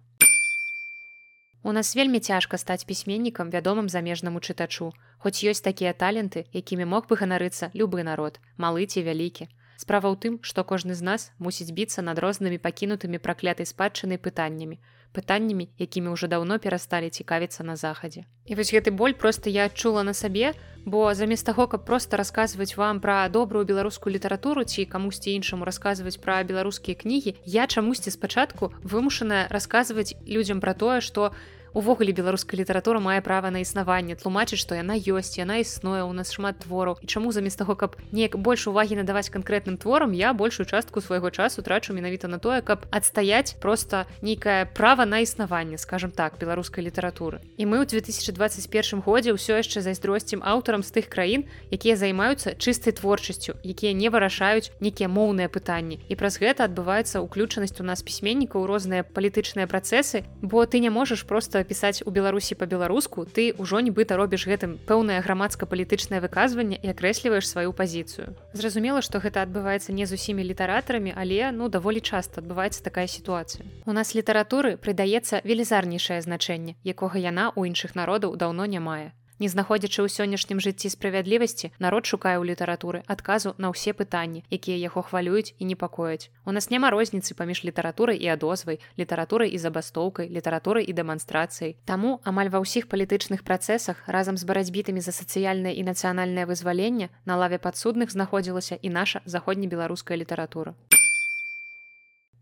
У 1.63 1.72
нас 1.72 1.96
вельмі 1.96 2.20
цяжка 2.20 2.58
стаць 2.58 2.84
пісьменнікам 2.89 3.50
вядомым 3.53 3.88
замежнаму 3.88 4.41
чытачу, 4.41 4.91
хоць 5.18 5.46
ёсць 5.46 5.62
такія 5.62 5.94
таленты, 5.94 6.46
якімі 6.51 6.86
мог 6.86 7.08
бы 7.08 7.15
ганарыцца 7.15 7.70
любы 7.74 8.03
народ, 8.03 8.39
малы 8.58 8.86
ці 8.86 9.06
вялікі. 9.08 9.48
Справа 9.77 10.10
ў 10.10 10.18
тым, 10.18 10.34
што 10.41 10.65
кожны 10.65 10.98
з 10.98 11.06
нас 11.06 11.30
мусіць 11.38 11.74
біцца 11.74 12.01
над 12.01 12.20
рознымі 12.22 12.58
пакінутымі 12.62 13.22
праклятай 13.22 13.70
спадчынай 13.70 14.18
пытаннямі, 14.18 14.82
пытаннямі, 15.13 15.70
якімі 15.77 16.15
ўжо 16.15 16.27
даўно 16.27 16.60
перасталі 16.60 17.10
цікавіцца 17.10 17.63
на 17.63 17.75
захадзе. 17.75 18.24
І 18.46 18.56
вось 18.56 18.74
гэты 18.74 18.91
боль 18.91 19.13
просто 19.13 19.50
я 19.50 19.65
адчула 19.70 20.03
на 20.03 20.13
сабе, 20.13 20.53
бо 20.86 21.13
замест 21.13 21.46
таго, 21.46 21.68
каб 21.68 21.86
проста 21.86 22.18
расказваць 22.18 22.75
вам 22.75 23.00
пра 23.00 23.30
добрую 23.30 23.65
беларускую 23.65 24.13
літаратуру 24.13 24.63
ці 24.63 24.86
камусьці 24.86 25.32
іншаму 25.38 25.65
расказваць 25.65 26.18
пра 26.18 26.41
беларускія 26.44 26.96
кнігі, 26.96 27.36
я 27.46 27.68
чамусьці 27.68 28.12
спачатку 28.12 28.74
вымушаная 28.84 29.48
расказваць 29.50 30.15
людзям 30.25 30.60
пра 30.60 30.74
тое, 30.74 31.01
што, 31.01 31.32
увогуле 31.74 32.12
беларуская 32.12 32.60
літаратура 32.60 33.00
мае 33.00 33.22
права 33.22 33.51
на 33.51 33.63
існаванне. 33.63 34.16
Тлумачыць 34.16 34.60
што 34.60 34.75
яна 34.75 34.96
ёсць 35.00 35.40
яна 35.40 35.63
існуе 35.63 36.04
у 36.04 36.13
нас 36.13 36.32
шмат 36.36 36.60
твораў. 36.66 37.00
І 37.01 37.08
чаму 37.08 37.32
замест 37.32 37.58
таго 37.58 37.75
каб 37.75 37.96
неяк 38.12 38.36
больш 38.36 38.68
увагі 38.68 39.00
надаваць 39.00 39.32
канкрэтным 39.32 39.78
творам 39.78 40.12
я 40.12 40.34
большую 40.34 40.68
частку 40.68 41.01
свайго 41.01 41.32
часу 41.32 41.62
трачу 41.62 41.94
менавіта 41.94 42.28
на 42.28 42.40
тое 42.40 42.62
каб 42.62 42.86
адстаяць 42.92 43.56
просто 43.62 44.06
нейкае 44.22 44.66
права 44.66 45.06
на 45.06 45.24
існаванне 45.24 45.78
скажем 45.78 46.12
так 46.12 46.36
беларускай 46.40 46.84
літаратуры. 46.84 47.40
І 47.58 47.66
мы 47.66 47.80
ў 47.82 47.88
2021 47.88 49.01
годзе 49.01 49.32
ўсё 49.32 49.63
яшчэ 49.63 49.82
зайздросцім 49.82 50.44
аўтарам 50.44 50.84
з 50.84 50.92
тых 50.92 51.08
краін 51.08 51.48
якія 51.72 51.96
займаюцца 51.96 52.60
чыстай 52.60 52.92
творчасцю 52.92 53.56
якія 53.63 53.96
не 53.96 54.12
вырашаюць 54.12 54.75
нейкія 54.84 55.08
моўныя 55.08 55.48
пытанні. 55.48 56.04
І 56.12 56.20
праз 56.20 56.36
гэта 56.36 56.68
адбываецца 56.68 57.24
ўключанасць 57.24 57.80
у 57.80 57.88
нас 57.88 58.04
пісьменнікаў 58.04 58.68
розныя 58.68 59.08
палітычныя 59.08 59.72
працэсы 59.72 60.28
бо 60.42 60.66
ты 60.66 60.84
не 60.84 60.90
можаш 60.90 61.24
просто 61.24 61.61
пісаць 61.63 62.03
у 62.06 62.12
беларусі 62.12 62.56
по-беларуску 62.56 63.25
ты 63.25 63.53
ўжо 63.58 63.80
нібыта 63.80 64.18
робіш 64.18 64.48
гэтым 64.50 64.77
пэўнае 64.89 65.22
грамадска-палітычнае 65.22 66.20
выказванне 66.22 66.80
і 66.82 66.91
акрэсліваеш 66.91 67.48
сваю 67.48 67.72
пазіцыю. 67.74 68.36
Зразумела 68.53 69.01
што 69.01 69.24
гэта 69.24 69.46
адбываецца 69.46 69.94
не 69.94 70.06
з 70.06 70.20
усімі 70.20 70.44
літаратарамі 70.44 71.13
але 71.15 71.51
ну 71.51 71.70
даволі 71.70 72.01
часта 72.01 72.41
адбываецца 72.41 72.84
такая 72.84 73.08
сітуацыя. 73.08 73.65
У 73.86 73.94
нас 73.94 74.15
літаратуры 74.15 74.77
прыдаецца 74.77 75.41
велізарнейшае 75.46 76.22
значэнне 76.22 76.75
якога 76.84 77.18
яна 77.18 77.53
ў 77.56 77.72
іншых 77.72 77.96
народаў 77.96 78.36
даўно 78.36 78.65
не 78.65 78.80
мае 78.80 79.13
Не 79.42 79.50
знаходзячы 79.50 80.06
ў 80.06 80.10
сённяшнім 80.14 80.62
жыцці 80.62 80.94
справядлівасці, 80.94 81.74
народ 81.82 82.06
шукае 82.06 82.38
ў 82.38 82.54
літаратуры 82.54 83.02
адказу 83.10 83.58
на 83.58 83.74
ўсе 83.74 83.90
пытанні, 83.90 84.46
якія 84.54 84.78
яго 84.78 85.02
хвалююць 85.02 85.58
і 85.58 85.66
непакояць. 85.66 86.30
У 86.46 86.54
нас 86.54 86.70
няма 86.70 86.94
розніцы 86.94 87.34
паміж 87.34 87.66
літаратурай 87.66 88.22
і 88.22 88.30
адозвай, 88.38 88.78
літаратурай 89.02 89.50
і 89.50 89.58
забастоўкай, 89.58 90.30
літаратурай 90.30 90.86
і 90.86 90.94
дэманстрацыяй. 90.94 91.74
Таму 91.90 92.22
амаль 92.22 92.54
ва 92.54 92.62
ўсіх 92.62 92.86
палітычных 92.86 93.42
працэсах 93.42 94.06
разам 94.06 94.38
з 94.38 94.46
барацьбітамі 94.46 95.02
за 95.02 95.10
сацыяльнае 95.10 95.74
і 95.74 95.90
нацыянальнае 95.90 96.46
вызваленне 96.46 97.10
на 97.26 97.34
лаве 97.34 97.58
падсудных 97.58 98.14
знаходзілася 98.14 98.78
і 98.78 98.94
наша 98.94 99.26
заходнебеларуская 99.26 100.22
літаратура. 100.22 100.78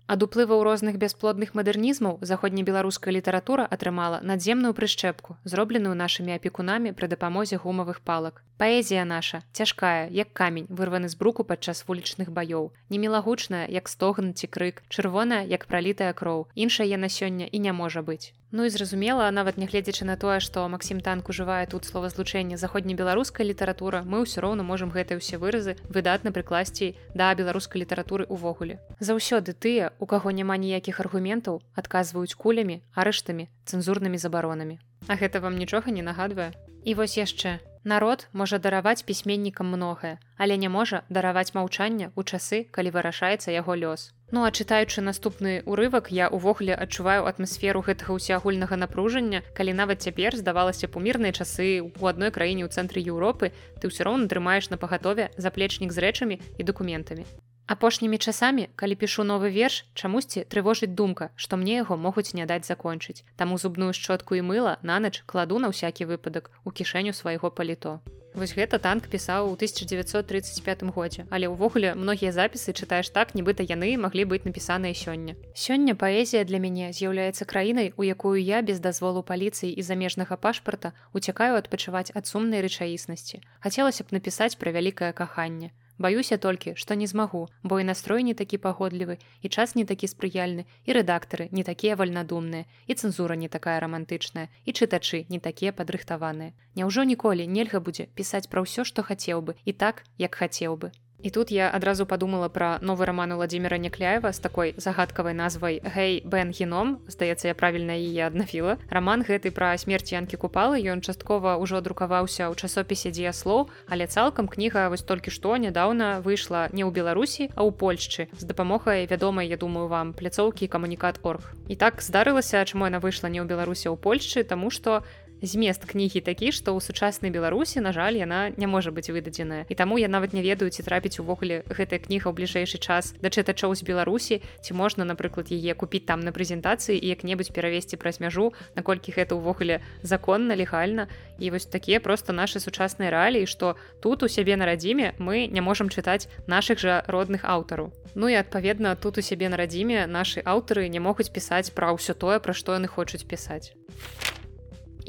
Ад 0.09 0.23
уплываў 0.25 0.63
розных 0.65 0.95
бясплодных 0.97 1.51
мадэрнізмаў 1.57 2.15
заходнебеларуская 2.29 3.11
літаратура 3.13 3.65
атрымала 3.75 4.17
надземную 4.29 4.71
прышчэпку, 4.79 5.35
зробленую 5.51 5.93
нашымі 5.99 6.33
апекунамі 6.33 6.93
пры 6.97 7.09
дапамозе 7.11 7.59
гумавых 7.65 7.99
палак. 8.01 8.41
Паэзія 8.57 9.05
наша 9.05 9.43
цяжкая, 9.53 10.09
як 10.09 10.33
камень, 10.33 10.65
вырваны 10.81 11.13
з 11.13 11.19
бруку 11.21 11.45
падчас 11.45 11.85
вулічных 11.85 12.33
баёў. 12.33 12.73
Немілагучная, 12.89 13.69
як 13.69 13.85
стогн 13.85 14.33
ці 14.33 14.49
крык, 14.49 14.81
чырвоная, 14.89 15.45
як 15.45 15.69
пралітая 15.69 16.11
кроў. 16.17 16.47
Іншая 16.55 16.97
на 16.97 17.13
сёння 17.13 17.45
і 17.45 17.59
не 17.59 17.71
можа 17.71 18.01
быць. 18.01 18.33
Ну 18.51 18.65
і 18.65 18.69
зразумела, 18.69 19.29
нават 19.29 19.61
нягледзячы 19.61 20.05
на 20.09 20.17
тое, 20.17 20.39
што 20.41 20.65
Масім 20.69 21.01
танк 21.05 21.29
ужывае 21.29 21.69
тут 21.69 21.85
словазлучэнне 21.85 22.57
заходнебеларускай 22.57 23.45
літаратура, 23.45 24.01
мы 24.01 24.25
ўсё 24.25 24.41
роўна 24.41 24.65
можам 24.65 24.89
гэтыя 24.89 25.21
ўсе 25.21 25.37
выразы 25.37 25.77
выдатна 25.85 26.33
прыкласці 26.33 26.97
да 27.13 27.29
беларускай 27.37 27.85
літаратуры 27.85 28.25
ўвогуле. 28.25 28.81
Заўсёды 28.97 29.53
тыя, 29.53 29.93
у 30.01 30.09
каго 30.09 30.33
няма 30.33 30.57
ніякіх 30.57 30.97
аргументаў, 30.97 31.61
адказваюць 31.77 32.33
кулямі, 32.33 32.81
арыштамі, 32.97 33.45
цэнзурнымі 33.69 34.17
забаронамі. 34.17 34.81
А 35.05 35.13
гэта 35.13 35.45
вам 35.45 35.53
нічога 35.61 35.93
не 35.93 36.01
нагадвае. 36.01 36.57
І 36.89 36.97
вось 36.97 37.21
яшчэ 37.21 37.61
Народ 37.83 38.27
можа 38.33 38.57
дараваць 38.59 39.03
пісьменнікам 39.07 39.69
многае, 39.71 40.17
але 40.37 40.57
не 40.57 40.69
можа 40.69 41.03
дараваць 41.09 41.53
маўчання 41.55 42.11
ў 42.11 42.21
часы, 42.27 42.67
калі 42.75 42.91
вырашаецца 42.91 43.55
яго 43.55 43.75
лёс. 43.79 44.11
Ну 44.31 44.45
а 44.45 44.51
чытаючы 44.53 45.01
наступны 45.01 45.65
урывак 45.65 46.11
я 46.13 46.29
ўвогуле 46.29 46.77
адчуваю 46.77 47.25
атмасферу 47.25 47.81
гэтага 47.81 48.13
ўсеагульнага 48.13 48.77
напружання, 48.77 49.41
калі 49.57 49.73
нават 49.73 50.05
цяпер 50.05 50.37
здавалася 50.37 50.85
б 50.85 50.97
у 50.97 51.01
мірныя 51.01 51.33
часы 51.33 51.81
у 51.81 52.03
адной 52.05 52.29
краіне 52.29 52.61
ў 52.65 52.69
цэнтры 52.69 53.01
Еўропы 53.01 53.49
ты 53.81 53.89
ўсё 53.89 54.05
роўна 54.05 54.29
трымаеш 54.29 54.69
на 54.69 54.77
пагатове 54.77 55.33
заплечнік 55.33 55.89
з 55.89 55.97
рэчамі 56.05 56.37
і 56.37 56.61
дакументамі. 56.61 57.25
Апошнімі 57.69 58.17
часамі, 58.17 58.69
калі 58.77 58.95
пішу 59.01 59.25
новы 59.25 59.49
верш, 59.53 59.85
чамусьці 59.93 60.45
трывожыць 60.45 60.93
думка, 60.93 61.29
што 61.33 61.57
мне 61.57 61.81
яго 61.81 61.97
могуць 61.97 62.33
не 62.33 62.45
даць 62.49 62.65
закончыць. 62.69 63.21
Таму 63.37 63.57
зубную 63.57 63.93
шчотку 63.93 64.37
і 64.37 64.45
мыла 64.45 64.77
нанач 64.81 65.21
кладу 65.25 65.57
на 65.61 65.69
ўсякі 65.73 66.09
выпадак 66.09 66.49
у 66.65 66.73
кішэню 66.73 67.13
свайго 67.13 67.53
паліто. 67.53 68.01
Вось 68.33 68.53
гэта 68.53 68.77
танк 68.77 69.09
пісаў 69.09 69.49
у 69.49 69.53
1935 69.57 70.83
годзе, 70.93 71.25
але 71.33 71.49
ўвогуле 71.49 71.95
многія 71.97 72.31
запісы 72.31 72.71
чытаеш 72.77 73.09
так, 73.09 73.33
нібыта 73.33 73.65
яны 73.65 73.97
маглі 73.97 74.25
быць 74.29 74.45
напісаныя 74.45 74.93
сёння. 74.93 75.33
Сёння 75.57 75.97
паэзія 75.97 76.45
для 76.45 76.61
мяне 76.61 76.93
з'яўляецца 76.93 77.49
краінай, 77.49 77.93
у 77.97 78.05
якую 78.05 78.37
я 78.37 78.61
без 78.61 78.79
дазволу 78.79 79.25
паліцыі 79.25 79.73
і 79.73 79.81
замежнага 79.81 80.37
пашпарта 80.37 80.93
уцякаю 81.13 81.57
адпачываць 81.57 82.13
ад 82.13 82.29
сумнай 82.29 82.61
рэчаіснасці. 82.61 83.41
Хацелася 83.65 84.05
б 84.05 84.13
напісаць 84.13 84.55
пра 84.61 84.71
вялікае 84.77 85.11
каханне. 85.13 85.73
Баюся 85.99 86.37
толькі, 86.37 86.71
што 86.79 86.95
не 86.95 87.07
змагу, 87.11 87.49
бо 87.61 87.79
і 87.79 87.83
настрой 87.83 88.23
не 88.23 88.33
такі 88.33 88.57
пагодлівы, 88.57 89.17
і 89.43 89.49
час 89.49 89.75
не 89.75 89.83
такі 89.83 90.07
спрыяльны, 90.07 90.63
і 90.87 90.95
рэдактары 90.95 91.49
не 91.51 91.63
такія 91.67 91.99
вальнадумныя, 91.99 92.63
і 92.87 92.95
цэнзура 92.95 93.35
не 93.35 93.51
такая 93.51 93.75
рамантычная, 93.83 94.47
і 94.63 94.71
чытачы 94.71 95.25
не 95.27 95.43
такія 95.43 95.75
падрыхтаваныя. 95.75 96.55
Няўжо 96.79 97.03
ніколі 97.03 97.51
нельга 97.51 97.83
будзе 97.83 98.07
пісаць 98.15 98.47
пра 98.47 98.63
ўсё, 98.63 98.87
што 98.87 99.03
хацеў 99.03 99.43
бы 99.43 99.59
і 99.65 99.75
так, 99.75 100.07
як 100.17 100.39
хацеў 100.39 100.79
бы. 100.79 100.95
І 101.21 101.29
тут 101.29 101.51
я 101.51 101.69
адразу 101.69 102.05
подумала 102.05 102.47
пра 102.47 102.79
новы 102.81 103.05
роман 103.05 103.33
владимира 103.33 103.77
някляева 103.77 104.31
з 104.31 104.39
такой 104.39 104.73
загадкавай 104.77 105.33
назвай 105.33 105.81
гей 105.83 106.23
бен 106.23 106.55
геном 106.55 107.03
здаецца 107.07 107.51
я 107.51 107.55
правільна 107.55 107.91
яе 107.99 108.23
аднафіла 108.27 108.77
роман 108.89 109.27
гэты 109.27 109.51
пра 109.51 109.75
смерць 109.75 110.15
янкі 110.15 110.39
купалы 110.39 110.79
ён 110.79 111.03
часткова 111.03 111.59
ўжо 111.59 111.83
друкаваўся 111.83 112.47
ў 112.47 112.55
часопісе 112.55 113.11
дзеяслоў 113.11 113.67
але 113.91 114.07
цалкам 114.07 114.47
кніга 114.47 114.87
вось 114.87 115.03
толькі 115.03 115.27
што 115.27 115.59
нядаўна 115.59 116.23
выйшла 116.23 116.71
не 116.71 116.87
ў 116.87 116.91
беларусі 116.95 117.51
а 117.51 117.67
ў 117.67 117.75
польшчы. 117.75 118.31
З 118.31 118.47
дапамогай 118.47 119.03
вядомай 119.03 119.51
я 119.51 119.59
думаю 119.59 119.91
вам 119.91 120.15
пляцоўкі 120.15 120.71
камунікат 120.71 121.19
орг 121.23 121.51
і 121.67 121.75
так 121.75 121.99
здарылася 121.99 122.63
чаму 122.63 122.87
яна 122.87 123.03
выйшла 123.03 123.27
не 123.27 123.43
ў 123.43 123.45
беларусі 123.45 123.91
ў 123.91 123.99
польшчы 123.99 124.47
тому 124.47 124.71
что 124.71 125.03
змест 125.41 125.85
кнігі 125.85 126.21
такі 126.21 126.51
што 126.51 126.75
ў 126.75 126.83
сучаснай 126.83 127.31
беларусі 127.31 127.79
на 127.79 127.91
жаль 127.95 128.19
яна 128.19 128.51
не 128.55 128.67
можа 128.67 128.91
быць 128.91 129.09
выдадзеная. 129.09 129.65
І 129.69 129.75
таму 129.75 129.97
я 129.97 130.07
нават 130.07 130.33
не 130.33 130.41
ведаю 130.43 130.69
ці 130.71 130.83
трапіць 130.83 131.19
увогуле 131.19 131.63
гэтая 131.69 131.99
кніга 132.03 132.29
ў 132.29 132.33
бліжэйшы 132.35 132.77
час 132.79 133.15
да 133.23 133.31
чытачоў 133.31 133.75
з 133.75 133.83
беларусі 133.87 134.41
ці 134.61 134.71
можна 134.73 135.07
напрыклад 135.07 135.51
яе 135.51 135.73
купіць 135.73 136.05
там 136.05 136.19
на 136.21 136.35
прэзентацыі 136.35 136.99
і 136.99 137.07
як-небудзь 137.15 137.53
перавесці 137.55 137.97
праз 137.97 138.19
мяжу 138.19 138.51
наколькі 138.75 139.15
гэта 139.15 139.39
ўвогуле 139.39 139.79
законна 140.03 140.55
легальна. 140.55 141.07
І 141.39 141.51
вось 141.51 141.65
такія 141.65 141.99
просто 141.99 142.33
наши 142.33 142.59
сучасныя 142.59 143.09
рэаліі 143.09 143.47
што 143.47 143.75
тут 144.01 144.23
у 144.23 144.27
сябе 144.27 144.59
на 144.59 144.65
радзіме 144.65 145.15
мы 145.19 145.47
не 145.47 145.61
можам 145.61 145.89
чытаць 145.89 146.27
наших 146.47 146.79
жа 146.79 147.03
родных 147.07 147.47
аўтараў. 147.47 147.93
Ну 148.15 148.27
і 148.27 148.35
адпаведна 148.35 148.95
тут 148.95 149.17
у 149.17 149.21
сябе 149.21 149.49
на 149.49 149.57
радзіме 149.57 150.07
нашы 150.07 150.43
аўтары 150.43 150.89
не 150.89 150.99
могуць 150.99 151.31
пісаць 151.31 151.71
пра 151.71 151.95
ўсё 151.95 152.13
тое 152.13 152.39
пра 152.39 152.53
што 152.53 152.75
яны 152.75 152.87
хочуць 152.87 153.23
пісаць 153.23 153.71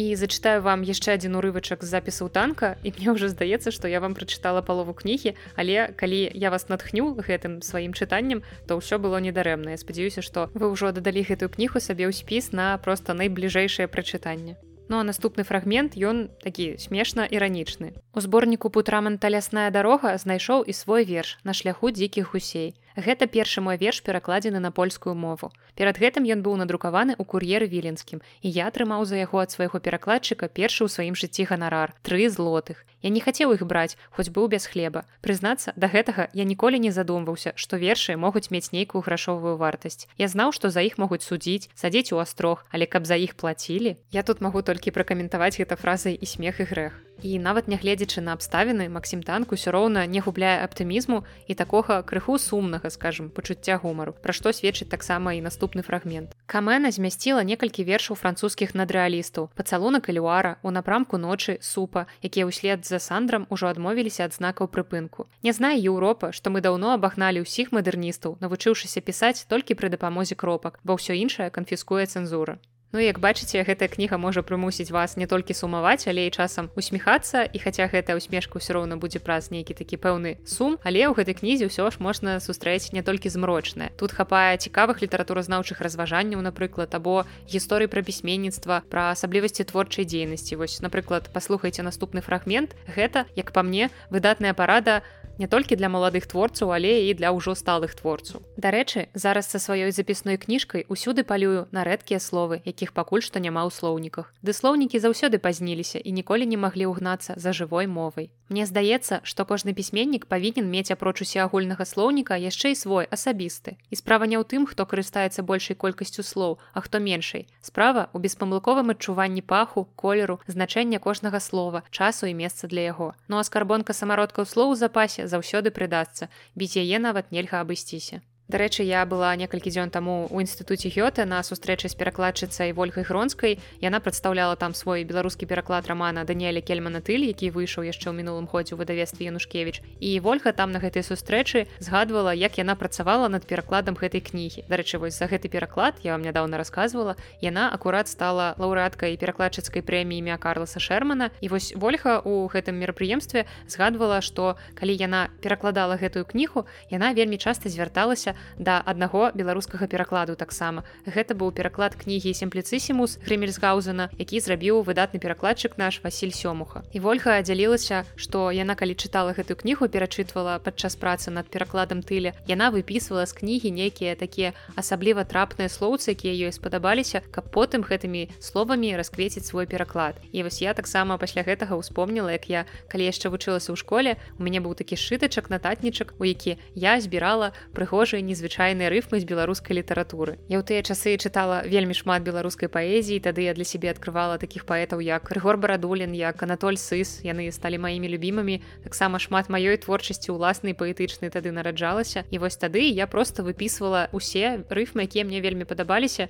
і 0.01 0.17
зачытаю 0.17 0.65
вам 0.65 0.81
яшчэ 0.81 1.21
адзін 1.21 1.37
урывачак 1.37 1.85
з 1.85 1.93
запісу 1.93 2.33
танка 2.33 2.81
і 2.81 2.93
мне 2.97 3.13
ўжо 3.13 3.29
здаецца 3.29 3.69
што 3.69 3.85
я 3.85 4.01
вам 4.01 4.17
прачытала 4.17 4.65
палову 4.65 4.97
кнігі 4.97 5.37
але 5.61 5.93
калі 5.93 6.25
я 6.33 6.49
вас 6.49 6.73
натхню 6.73 7.21
гэтым 7.21 7.61
сваім 7.61 7.93
чытаннем 7.93 8.41
то 8.65 8.81
ўсё 8.81 8.97
было 8.97 9.21
недарэмна 9.21 9.77
спадзяюся 9.77 10.25
што 10.25 10.49
вы 10.57 10.73
ўжо 10.73 10.97
дадалі 10.97 11.29
гэтую 11.29 11.53
кнігу 11.53 11.85
сабе 11.85 12.09
ў 12.09 12.17
спіс 12.17 12.49
на 12.57 12.81
проста 12.81 13.13
найбліжэйшае 13.13 13.93
прачытанне 13.93 14.57
Ну 14.91 14.99
а 14.99 15.07
наступны 15.07 15.47
фрагмент 15.47 15.95
ён 15.95 16.35
такі 16.43 16.75
смешна 16.83 17.23
іранічны. 17.23 17.95
У 18.11 18.19
зборніку 18.19 18.75
путраманта 18.75 19.31
лясная 19.31 19.71
дарога 19.71 20.19
знайшоў 20.19 20.67
і 20.67 20.75
свой 20.75 21.07
верш 21.07 21.39
на 21.47 21.55
шляху 21.55 21.95
дзікіх 21.95 22.35
гусей 22.35 22.75
Гэта 22.97 23.27
першы 23.27 23.61
мой 23.61 23.77
верш 23.77 24.03
перакладзены 24.03 24.59
на 24.59 24.71
польскую 24.73 25.15
мову. 25.15 25.53
Перад 25.75 25.99
гэтым 26.03 26.27
ён 26.27 26.43
быў 26.43 26.59
надрукаваны 26.59 27.15
ў 27.15 27.25
кур'еры 27.25 27.67
віленскім 27.71 28.23
і 28.43 28.49
я 28.49 28.67
атрымаў 28.67 29.07
за 29.07 29.23
яго 29.23 29.39
ад 29.43 29.55
свайго 29.55 29.79
перакладчыка 29.79 30.49
першы 30.49 30.85
ў 30.85 30.89
сваім 30.91 31.15
жыцці 31.15 31.47
ганарар 31.47 31.95
тры 32.03 32.27
злотых. 32.29 32.85
Я 33.03 33.09
не 33.09 33.21
хацеў 33.21 33.55
іх 33.57 33.65
браць, 33.65 33.97
хоць 34.13 34.29
быў 34.29 34.49
без 34.53 34.67
хлеба. 34.69 35.07
Прызнацца, 35.25 35.73
да 35.77 35.89
гэтага 35.89 36.29
я 36.37 36.45
ніколі 36.45 36.79
не 36.79 36.93
задумваўся, 36.93 37.53
што 37.57 37.81
вершы 37.81 38.17
могуць 38.17 38.51
мець 38.53 38.73
нейкую 38.77 39.01
грашовую 39.01 39.57
вартасць. 39.57 40.05
Я 40.21 40.29
знаў, 40.29 40.53
што 40.53 40.69
за 40.69 40.85
іх 40.85 40.99
могуць 40.99 41.25
судзіць, 41.25 41.71
садзець 41.75 42.13
у 42.13 42.21
астрог, 42.21 42.67
але 42.71 42.85
каб 42.85 43.09
за 43.09 43.17
іх 43.17 43.37
плацілі, 43.41 43.97
я 44.13 44.23
тут 44.23 44.45
магу 44.45 44.61
толькі 44.61 44.93
пракаментаваць 44.93 45.57
гэта 45.57 45.81
фразай 45.81 46.13
і 46.13 46.27
смех 46.27 46.61
і 46.61 46.69
грэх. 46.69 47.01
І 47.23 47.39
нават 47.39 47.69
нягледзячы 47.69 48.25
на 48.25 48.33
абставіны 48.33 48.89
Масім 48.89 49.23
танк 49.23 49.53
усё 49.53 49.71
роўна 49.77 50.07
не 50.07 50.21
губляе 50.25 50.65
аптымізму 50.65 51.25
і 51.47 51.55
такога 51.55 52.01
крыху 52.03 52.39
сумнага 52.39 52.91
скажем 52.91 53.29
пачуцця 53.29 53.77
гумару 53.83 54.15
пра 54.25 54.33
што 54.33 54.53
сведчыць 54.57 54.89
таксама 54.89 55.35
і 55.37 55.45
наступны 55.45 55.85
фрагмент. 55.85 56.33
Камена 56.47 56.91
змясціла 56.91 57.45
некалькі 57.45 57.85
вершаў 57.85 58.17
французскіх 58.17 58.75
надрэалістаў 58.75 59.51
пацалунак 59.53 60.09
элюара 60.09 60.57
у 60.63 60.73
напрамку 60.73 61.21
ночы 61.21 61.59
супа 61.61 62.07
якія 62.25 62.49
ўслед 62.49 62.89
за 62.89 62.99
сандрам 62.99 63.47
ужо 63.51 63.69
адмовіліся 63.69 64.25
ад 64.25 64.35
знакаў 64.35 64.73
прыпынку. 64.73 65.29
Не 65.43 65.53
знае 65.53 65.77
Еўропа 65.77 66.33
што 66.33 66.49
мы 66.49 66.65
даўно 66.65 66.97
абагналі 66.97 67.45
ўсіх 67.45 67.73
мадэрністаў 67.77 68.41
навучыўшыся 68.41 69.05
пісаць 69.05 69.45
толькі 69.45 69.77
пры 69.77 69.93
дапамозе 69.93 70.41
кропак 70.41 70.81
бо 70.85 70.97
ўсё 70.97 71.13
іншае 71.13 71.53
канфіскуе 71.53 72.09
цэнзура 72.09 72.57
Ну 72.93 72.99
як 72.99 73.23
бачыце 73.23 73.63
гэтая 73.63 73.87
кніга 73.87 74.19
можа 74.19 74.43
прымусіць 74.43 74.91
вас 74.91 75.15
не 75.15 75.31
толькі 75.31 75.55
сумаваць 75.55 76.11
але 76.11 76.27
і 76.27 76.35
часам 76.35 76.75
усміхацца. 76.75 77.47
І 77.47 77.59
хаця 77.63 77.87
гэтая 77.87 78.19
усмешка 78.19 78.59
ўсё 78.59 78.75
роўна 78.75 78.99
будзе 78.99 79.23
праз 79.23 79.55
нейкі 79.55 79.79
такі 79.79 79.95
пэўны 79.95 80.43
сум 80.43 80.75
але 80.83 81.07
ў 81.07 81.15
гэтай 81.15 81.39
кнізе 81.39 81.71
ўсё 81.71 81.87
ж 81.87 82.03
можна 82.03 82.43
сустрэць 82.43 82.91
не 82.91 83.07
толькі 83.07 83.31
змрочнае. 83.31 83.95
Тут 83.95 84.11
хапае 84.11 84.59
цікавых 84.59 85.07
літаратуразнаўчых 85.07 85.79
разважанняў 85.79 86.43
напрыклад 86.43 86.91
або 86.99 87.31
гісторыі 87.47 87.87
пра 87.87 88.03
пісьменніцтва 88.03 88.83
пра 88.91 89.15
асаблівасці 89.15 89.71
творчай 89.71 90.03
дзейнасці. 90.03 90.59
Вось 90.59 90.83
напрыклад 90.83 91.31
паслухайце 91.31 91.87
наступны 91.87 92.27
фрагмент. 92.27 92.75
Гэта 92.91 93.31
як 93.39 93.55
па 93.55 93.63
мне 93.63 93.95
выдатная 94.11 94.51
парада 94.51 95.07
не 95.41 95.49
толькі 95.49 95.77
для 95.77 95.89
маладых 95.89 96.29
творцаў 96.29 96.69
але 96.77 97.09
і 97.09 97.15
для 97.17 97.33
ўжо 97.33 97.57
сталых 97.57 97.97
творцаў. 97.97 98.45
Дарэчы 98.61 99.09
зараз 99.17 99.49
са 99.49 99.57
сваёй 99.57 99.89
запісной 99.89 100.37
кніжкай 100.37 100.85
усюды 100.93 101.25
палюю 101.25 101.65
на 101.73 101.81
рэдкія 101.89 102.21
словы 102.21 102.61
якіх 102.81 102.97
пакуль 102.97 103.21
што 103.21 103.45
няма 103.45 103.69
ў 103.69 103.71
слоўніках. 103.77 104.33
Ды 104.41 104.57
слоўнікі 104.57 104.97
заўсёды 104.97 105.37
пазніліся 105.37 106.01
і 106.01 106.17
ніколі 106.17 106.49
не 106.49 106.57
маглі 106.57 106.89
ўгнацца 106.89 107.37
за 107.37 107.53
жывой 107.53 107.85
мовай. 107.85 108.33
Мне 108.49 108.65
здаецца 108.65 109.21
што 109.23 109.45
кожны 109.45 109.77
пісьменнік 109.77 110.25
павінен 110.25 110.65
мець 110.73 110.89
апроч 110.89 111.21
усеагульнага 111.21 111.85
слоўніка 111.85 112.41
яшчэ 112.41 112.73
і 112.73 112.81
свой 112.81 113.05
асабісты. 113.13 113.77
І 113.93 114.01
справа 114.01 114.25
не 114.25 114.41
ў 114.41 114.49
тым 114.49 114.65
хто 114.65 114.89
карыстаецца 114.89 115.45
большай 115.45 115.77
колькасцю 115.77 116.25
слоў 116.25 116.57
а 116.73 116.81
хто 116.81 117.05
меншай. 117.05 117.45
Справа 117.61 118.09
у 118.17 118.19
беспамылковым 118.25 118.97
адчуванні 118.97 119.45
паху 119.45 119.85
колеру 120.01 120.41
значэння 120.49 121.05
кожнага 121.05 121.45
слова 121.45 121.85
часу 121.91 122.33
і 122.33 122.35
месца 122.35 122.65
для 122.65 122.89
яго. 122.89 123.13
Ну 123.29 123.37
а 123.37 123.45
скарбонка 123.45 123.93
самародкаў 123.93 124.49
слоў 124.49 124.73
у 124.73 124.81
запасе 124.81 125.29
заўсёды 125.29 125.69
прыдасца. 125.69 126.33
Без 126.57 126.81
яе 126.81 126.97
нават 126.97 127.29
нельга 127.29 127.61
абысціся 127.61 128.25
Дарэчы, 128.51 128.83
я 128.83 129.07
была 129.07 129.31
некалькі 129.39 129.71
дзён 129.71 129.95
таму 129.95 130.27
ў 130.27 130.43
інстытуце 130.43 130.91
Гёта 130.91 131.23
на 131.23 131.39
сустрэчы 131.47 131.87
з 131.87 131.95
перакладчыцай 131.95 132.75
ольгай 132.75 133.07
гронскай. 133.07 133.63
Яна 133.79 134.03
прадстаўляла 134.03 134.59
там 134.59 134.75
свой 134.75 135.07
беларускі 135.07 135.47
пераклад 135.47 135.87
рамана 135.87 136.27
Даніэля 136.27 136.59
Кельмана 136.59 136.99
тыль, 136.99 137.31
які 137.31 137.55
выйшаў 137.55 137.87
яшчэ 137.87 138.11
ў 138.11 138.19
мінулым 138.19 138.51
ходзе 138.51 138.75
ў 138.75 138.83
выдавестве 138.83 139.31
Янушкевич. 139.31 139.87
І 140.03 140.19
ольга 140.27 140.51
там 140.51 140.75
на 140.75 140.83
гэтай 140.83 141.07
сустрэчы 141.07 141.71
згадвала, 141.79 142.35
як 142.35 142.59
яна 142.59 142.75
працавала 142.75 143.31
над 143.31 143.47
перакладам 143.47 143.95
гэтай 143.95 144.19
кнігі. 144.19 144.67
Дарэчы, 144.67 144.99
вось 144.99 145.15
за 145.15 145.31
гэты 145.31 145.47
пераклад 145.47 146.03
я 146.03 146.19
вам 146.19 146.27
нядаўна 146.27 146.59
рассказывала. 146.59 147.15
Яна 147.39 147.71
акурат 147.71 148.11
стала 148.11 148.59
лаўрэаткай 148.59 149.15
перакладчыцкай 149.15 149.87
прэміі 149.87 150.27
імя 150.27 150.43
Карласа 150.43 150.83
Шермана. 150.83 151.31
І 151.39 151.55
вось 151.55 151.71
ольга 151.79 152.19
у 152.19 152.51
гэтым 152.51 152.83
мерапрыемстве 152.83 153.47
згадвала, 153.71 154.19
што 154.19 154.59
калі 154.75 154.99
яна 154.99 155.31
перакладала 155.39 155.95
гэтую 155.95 156.27
кніху, 156.27 156.67
яна 156.91 157.15
вельмі 157.15 157.39
часта 157.39 157.71
звярталася 157.71 158.35
да 158.59 158.83
аднаго 158.85 159.31
беларускага 159.35 159.87
перакладу 159.87 160.37
таксама. 160.37 160.85
Гэта 161.07 161.35
быў 161.35 161.53
пераклад 161.53 161.97
кнігі 161.97 162.33
семпліцысімус 162.35 163.19
грымельсгаузена 163.25 164.11
які 164.19 164.41
зрабіў 164.41 164.83
выдатны 164.83 165.21
перакладчык 165.21 165.77
наш 165.77 166.01
Васіль 166.05 166.33
сёмуха. 166.33 166.83
І 166.93 167.01
ольга 167.01 167.39
аддзялілася 167.41 168.05
што 168.17 168.51
яна 168.51 168.75
калі 168.75 168.95
чытала 168.95 169.35
гэтую 169.37 169.57
кнігу 169.61 169.89
перачытвала 169.89 170.59
падчас 170.59 170.97
працы 170.97 171.31
над 171.31 171.49
перакладам 171.51 172.03
тыля 172.03 172.33
яна 172.47 172.71
выпісвала 172.71 173.27
з 173.27 173.33
кнігі 173.37 173.71
нейкія 173.71 174.15
такія 174.15 174.53
асабліва 174.77 175.25
трапныя 175.25 175.69
слоўцы 175.69 176.17
якія 176.17 176.49
ёй 176.49 176.53
спадабаліся 176.53 177.23
каб 177.31 177.51
потым 177.51 177.83
гэтымі 177.83 178.29
словамі 178.41 178.97
расквеціць 178.97 179.47
свой 179.47 179.67
пераклад. 179.67 180.17
І 180.33 180.43
вось 180.43 180.63
я 180.63 180.75
таксама 180.75 181.19
пасля 181.19 181.43
гэтага 181.43 181.77
ўспомніла 181.77 182.33
як 182.33 182.49
я 182.51 182.65
калі 182.89 183.09
яшчэ 183.09 183.29
вучылася 183.29 183.73
ў 183.73 183.77
школе 183.77 184.17
у 184.39 184.45
мяне 184.45 184.61
быў 184.61 184.75
такі 184.77 184.97
шытачак 184.97 185.51
нататнічак 185.51 186.15
у 186.19 186.25
які 186.25 186.57
я 186.75 187.01
збірала 187.01 187.53
прыгожыя 187.75 188.23
незвычайныя 188.31 188.87
рыфмы 188.95 189.19
з 189.19 189.27
беларускай 189.27 189.75
літаратуры. 189.75 190.39
Я 190.47 190.63
ў 190.63 190.65
тыя 190.65 190.87
часы 190.87 191.19
чытала 191.19 191.67
вельмі 191.67 191.99
шмат 191.99 192.23
беларускай 192.23 192.71
паэзіі, 192.71 193.19
тады 193.27 193.51
я 193.51 193.55
для 193.59 193.67
сябе 193.67 193.91
адкрывала 193.91 194.39
такіх 194.39 194.65
паэтаў 194.71 195.03
як 195.03 195.27
Рыгор 195.35 195.59
барадулін, 195.59 196.15
як 196.15 196.39
анатоль 196.47 196.79
сыс, 196.79 197.19
яны 197.27 197.51
сталі 197.51 197.83
маімі 197.83 198.07
любімымі. 198.15 198.63
таксама 198.87 199.19
шмат 199.19 199.51
маёй 199.51 199.77
творчасці 199.83 200.31
ўласнай 200.31 200.79
паэтычнай 200.79 201.35
тады 201.35 201.51
нараджалася. 201.51 202.23
І 202.31 202.39
вось 202.39 202.57
тады 202.57 202.87
я 202.87 203.11
проста 203.11 203.43
выпісвала 203.43 204.07
усе 204.13 204.63
рыфмы, 204.71 205.11
якія 205.11 205.27
мне 205.27 205.41
вельмі 205.41 205.67
падабаліся. 205.67 206.29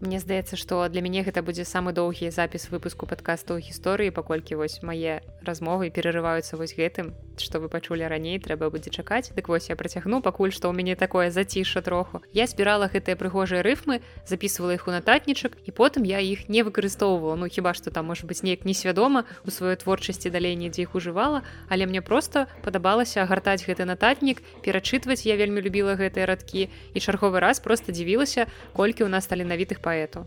Мне 0.00 0.16
здаецца, 0.16 0.56
што 0.56 0.88
для 0.88 1.04
мяне 1.04 1.20
гэта 1.20 1.44
будзе 1.44 1.68
самы 1.68 1.92
доўгі 1.92 2.32
запіс 2.32 2.70
выпуску 2.72 3.04
падкасту 3.04 3.60
гісторыі, 3.60 4.08
паколькі 4.16 4.56
вось 4.56 4.80
мае 4.80 5.20
размовы 5.44 5.92
перарываюцца 5.92 6.56
вось 6.56 6.72
гэтым, 6.72 7.12
што 7.36 7.60
вы 7.60 7.68
пачулі 7.68 8.08
раней 8.08 8.40
трэба 8.40 8.72
будзе 8.72 8.88
чакаць. 8.88 9.28
Дык 9.36 9.52
вось 9.52 9.68
я 9.68 9.76
працягну, 9.76 10.24
пакуль 10.24 10.56
што 10.56 10.72
ў 10.72 10.80
мяне 10.80 10.96
такое 10.96 11.28
заціша 11.28 11.84
троху. 11.84 12.24
Я 12.32 12.48
збірала 12.48 12.88
гэтыя 12.88 13.12
прыгожыя 13.12 13.60
рыфмы, 13.60 14.00
записывала 14.24 14.72
іх 14.72 14.88
у 14.88 14.94
нататнічак 14.96 15.60
і 15.68 15.70
потым 15.76 16.08
я 16.08 16.24
іх 16.24 16.48
не 16.48 16.64
выкарыстоўвала. 16.64 17.36
Ну 17.36 17.52
хіба 17.52 17.76
што 17.76 17.92
там 17.92 18.08
можа 18.08 18.24
быць 18.24 18.40
неяк 18.40 18.64
несвядома 18.64 19.28
у 19.44 19.52
сваёй 19.52 19.76
творчасці 19.76 20.32
далей 20.32 20.56
недзе 20.56 20.88
іх 20.88 20.96
ужывала, 20.96 21.44
але 21.68 21.84
мне 21.84 22.00
проста 22.00 22.48
падабалася 22.64 23.28
гартаць 23.28 23.68
гэты 23.68 23.84
нататнік, 23.84 24.40
перачытваць 24.64 25.28
я 25.28 25.36
вельмі 25.36 25.60
любіла 25.60 25.92
гэтыя 26.00 26.24
радкі 26.24 26.72
і 26.72 26.98
чарговы 27.04 27.36
раз 27.44 27.60
проста 27.60 27.92
дзівілася, 27.92 28.48
колькі 28.72 29.04
ў 29.04 29.12
нас 29.12 29.28
таленавітых 29.28 29.84
па 29.84 29.89
паэту. 29.90 30.24